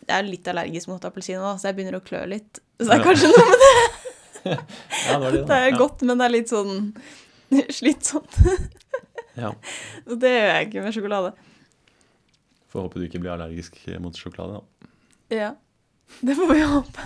Jeg 0.09 0.17
er 0.17 0.27
litt 0.27 0.49
allergisk 0.51 0.91
mot 0.91 1.05
appelsin, 1.07 1.41
så 1.41 1.69
jeg 1.71 1.77
begynner 1.79 2.01
å 2.01 2.05
klø 2.05 2.23
litt. 2.29 2.59
Så 2.81 2.89
det 2.89 2.97
er 2.97 3.05
kanskje 3.05 3.31
noe 3.31 3.47
med 3.53 3.65
det. 3.67 3.75
Ja, 4.41 5.19
det 5.21 5.31
det, 5.35 5.41
Det 5.51 5.57
er 5.57 5.67
ja. 5.69 5.77
godt, 5.77 6.01
men 6.09 6.17
det 6.17 6.25
er 6.25 6.33
litt 6.33 6.49
sånn 6.49 6.95
slitsomt. 7.79 8.39
Ja. 9.37 9.51
Det 10.09 10.31
gjør 10.33 10.49
jeg 10.49 10.69
ikke 10.69 10.85
med 10.87 10.97
sjokolade. 10.97 11.33
Får 12.73 12.87
håpe 12.87 13.03
du 13.03 13.05
ikke 13.05 13.21
blir 13.21 13.35
allergisk 13.35 13.77
mot 14.01 14.17
sjokolade, 14.17 14.63
da. 14.63 14.91
Ja. 15.37 15.51
Det 16.25 16.37
får 16.39 16.55
vi 16.55 16.61
håpe. 16.73 17.01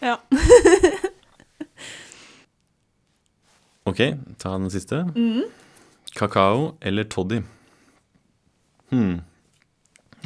ja. 0.12 0.16
Ok, 3.90 4.00
ta 4.40 4.54
den 4.58 4.70
siste. 4.72 5.02
Mm. 5.16 5.44
Kakao 6.16 6.74
eller 6.80 7.04
toddy? 7.10 7.40
Hmm. 8.90 9.20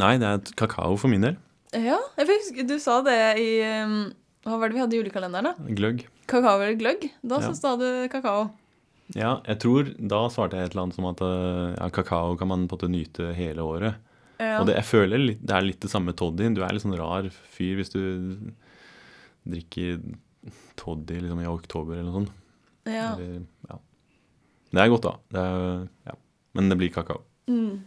Nei, 0.00 0.14
det 0.18 0.28
er 0.30 0.54
kakao 0.58 0.96
for 0.98 1.12
min 1.12 1.24
del. 1.26 1.36
Ja, 1.74 1.98
jeg 2.18 2.28
husker 2.30 2.66
du 2.68 2.76
sa 2.82 3.00
det 3.04 3.16
i 3.42 3.48
um, 3.82 3.96
Hva 4.46 4.58
var 4.60 4.70
det 4.70 4.76
vi 4.76 4.82
hadde 4.84 4.94
i 4.94 5.00
julekalenderen, 5.00 5.48
da? 5.50 5.74
Gløgg. 5.74 6.04
Kakao 6.30 6.60
eller 6.62 6.76
gløgg? 6.78 7.08
Da 7.26 7.40
Ja. 7.42 7.52
sa 7.58 7.74
du 7.80 7.86
kakao. 8.12 8.50
Ja, 9.14 9.40
jeg 9.44 9.58
tror 9.60 9.90
Da 10.00 10.22
svarte 10.32 10.56
jeg 10.56 10.64
et 10.70 10.72
eller 10.72 10.86
annet 10.86 10.96
som 10.96 11.06
at 11.10 11.20
eh, 11.20 11.74
ja, 11.76 11.88
kakao 11.92 12.36
kan 12.40 12.48
man 12.48 12.64
på 12.70 12.78
en 12.78 12.80
måte 12.80 12.90
nyte 12.92 13.34
hele 13.36 13.60
året. 13.66 13.98
Ja. 14.40 14.60
Og 14.60 14.66
det, 14.66 14.76
jeg 14.78 14.86
føler 14.88 15.20
litt, 15.20 15.42
det 15.46 15.54
er 15.54 15.66
litt 15.66 15.80
det 15.84 15.90
samme 15.92 16.10
med 16.12 16.16
toddy. 16.18 16.48
Du 16.56 16.62
er 16.64 16.72
litt 16.74 16.82
sånn 16.82 16.96
rar 16.98 17.28
fyr 17.54 17.76
hvis 17.78 17.92
du 17.92 18.00
drikker 19.44 20.00
toddy 20.80 21.20
liksom 21.20 21.42
i 21.44 21.50
oktober 21.50 21.98
eller 21.98 22.08
noe 22.08 22.22
sånt. 22.22 22.32
Ja. 22.90 23.08
Eller, 23.16 23.42
ja. 23.70 23.78
Det 24.74 24.82
er 24.82 24.90
godt, 24.92 25.06
da. 25.06 25.12
Det 25.32 25.42
er, 25.42 25.88
ja. 26.10 26.14
Men 26.54 26.68
det 26.70 26.76
blir 26.80 26.92
kakao. 26.94 27.22
Mm. 27.50 27.82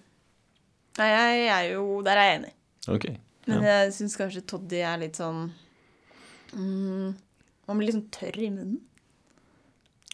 Nei, 0.98 1.08
jeg 1.12 1.48
er 1.54 1.64
jo 1.74 2.02
Der 2.06 2.18
er 2.18 2.28
jeg 2.30 2.38
enig. 2.40 2.52
Ok. 2.94 3.06
Men 3.48 3.64
jeg 3.66 3.94
syns 3.96 4.16
kanskje 4.20 4.42
toddy 4.50 4.80
er 4.84 4.98
litt 5.02 5.18
sånn 5.20 5.46
mm, 6.54 7.14
Man 7.68 7.80
blir 7.80 7.88
litt 7.88 7.96
sånn 7.96 8.10
tørr 8.14 8.38
i 8.44 8.50
munnen 8.52 8.80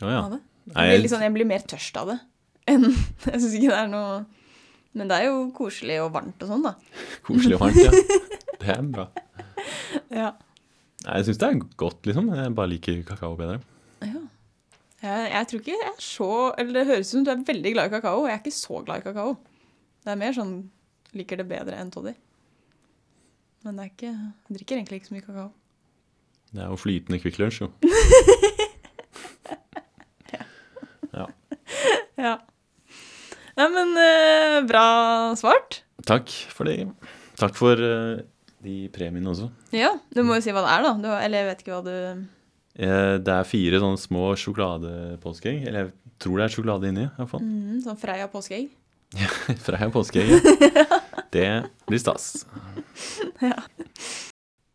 Ja, 0.02 0.08
ja. 0.12 0.20
av 0.22 0.36
det. 0.36 0.40
Jeg 0.76 1.00
blir, 1.02 1.10
sånn, 1.12 1.26
jeg 1.26 1.34
blir 1.36 1.50
mer 1.50 1.66
tørst 1.68 1.98
av 2.00 2.12
det 2.14 2.18
enn 2.72 2.86
Jeg 2.92 3.42
syns 3.42 3.56
ikke 3.58 3.72
det 3.74 3.80
er 3.82 3.90
noe 3.92 4.20
Men 4.94 5.10
det 5.12 5.18
er 5.18 5.28
jo 5.32 5.40
koselig 5.58 5.98
og 6.06 6.12
varmt 6.16 6.46
og 6.46 6.52
sånn, 6.54 6.68
da. 6.68 6.76
Koselig 7.28 7.58
og 7.58 7.64
varmt, 7.66 7.82
ja. 7.82 7.92
Det 8.62 8.74
er 8.78 8.84
bra. 8.94 9.08
Ja. 10.14 10.30
Nei, 11.04 11.16
jeg 11.20 11.26
syns 11.28 11.40
det 11.42 11.48
er 11.50 11.58
godt, 11.82 12.04
liksom. 12.06 12.28
Jeg 12.38 12.54
bare 12.58 12.70
liker 12.70 13.00
kakao 13.08 13.34
bedre. 13.40 13.60
ja. 14.06 14.22
Jeg, 15.04 15.32
jeg 15.34 15.48
tror 15.50 15.60
ikke 15.60 15.74
jeg 15.74 15.88
er 15.90 15.96
så 16.00 16.28
Eller 16.62 16.74
det 16.78 16.84
høres 16.88 17.10
ut 17.10 17.18
som 17.18 17.26
du 17.28 17.32
er 17.34 17.42
veldig 17.48 17.74
glad 17.76 17.90
i 17.90 17.94
kakao. 17.98 18.22
og 18.22 18.30
Jeg 18.30 18.38
er 18.38 18.44
ikke 18.44 18.56
så 18.56 18.80
glad 18.86 19.02
i 19.02 19.08
kakao. 19.10 19.34
Det 20.04 20.12
er 20.14 20.20
mer 20.22 20.36
sånn 20.36 20.54
liker 21.14 21.42
det 21.42 21.48
bedre 21.50 21.76
enn 21.80 21.92
toddy. 21.94 22.14
Men 23.64 23.78
det 23.78 23.84
er 23.84 23.92
ikke 23.92 24.14
Jeg 24.14 24.58
drikker 24.60 24.80
egentlig 24.80 25.02
ikke 25.02 25.12
så 25.12 25.18
mye 25.18 25.28
kakao. 25.28 25.50
Det 26.54 26.62
er 26.62 26.70
jo 26.70 26.78
flytende 26.78 27.20
Kvikk 27.24 27.40
Lunsj, 27.42 27.64
jo. 27.66 27.72
Ja. 31.14 31.28
Ja. 32.18 32.32
Nei, 33.60 33.68
men 33.70 33.92
eh, 34.02 34.60
bra 34.66 34.86
svart. 35.38 35.84
Takk 36.10 36.32
for 36.50 36.66
det. 36.66 36.88
Takk 37.38 37.54
for 37.58 37.78
eh, 37.78 38.24
de 38.66 38.78
premiene 38.94 39.30
også. 39.30 39.52
Ja, 39.78 39.92
du 40.14 40.24
må 40.26 40.40
jo 40.40 40.46
si 40.46 40.54
hva 40.56 40.64
det 40.66 40.72
er, 40.74 40.88
da. 40.88 40.94
Du, 41.04 41.10
eller 41.14 41.44
jeg 41.44 41.50
vet 41.52 41.62
ikke 41.62 41.76
hva 41.76 41.84
du 41.86 41.94
Det 42.74 43.30
er 43.34 43.44
fire 43.46 43.80
sånne 43.84 44.00
små 44.02 44.32
sjokoladepåskeegg. 44.40 45.68
Eller 45.70 45.80
jeg 45.86 45.92
tror 46.24 46.40
det 46.40 46.46
er 46.48 46.54
sjokolade 46.56 46.90
inni, 46.90 47.06
iallfall. 47.18 47.42
mm, 47.46 47.82
Sånn 47.86 48.00
Freia 48.02 48.26
påskeegg. 48.32 48.72
Freia 49.68 49.90
påskeegg. 49.94 50.30
ja. 50.74 50.86
Det 51.34 51.48
blir 51.90 51.98
stas. 52.02 52.46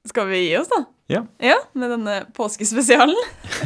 Skal 0.09 0.27
vi 0.27 0.41
gi 0.49 0.57
oss, 0.59 0.67
da? 0.73 0.81
Ja. 1.09 1.21
Ja, 1.39 1.55
Med 1.79 1.91
denne 1.95 2.17
påskespesialen. 2.35 3.15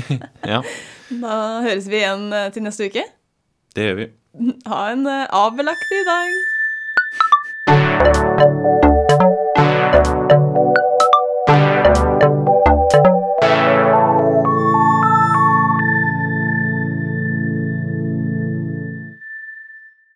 Ja, 0.52 0.60
Da 1.08 1.36
høres 1.64 1.88
vi 1.88 1.96
igjen 2.02 2.28
eh, 2.36 2.50
til 2.52 2.62
neste 2.66 2.88
uke. 2.92 3.04
det 3.76 3.84
gjør 3.88 3.96
vi. 4.02 4.06
Ha 4.68 4.82
en 4.92 5.06
eh, 5.08 5.24
avbelagt 5.28 5.92
dag. 6.08 6.30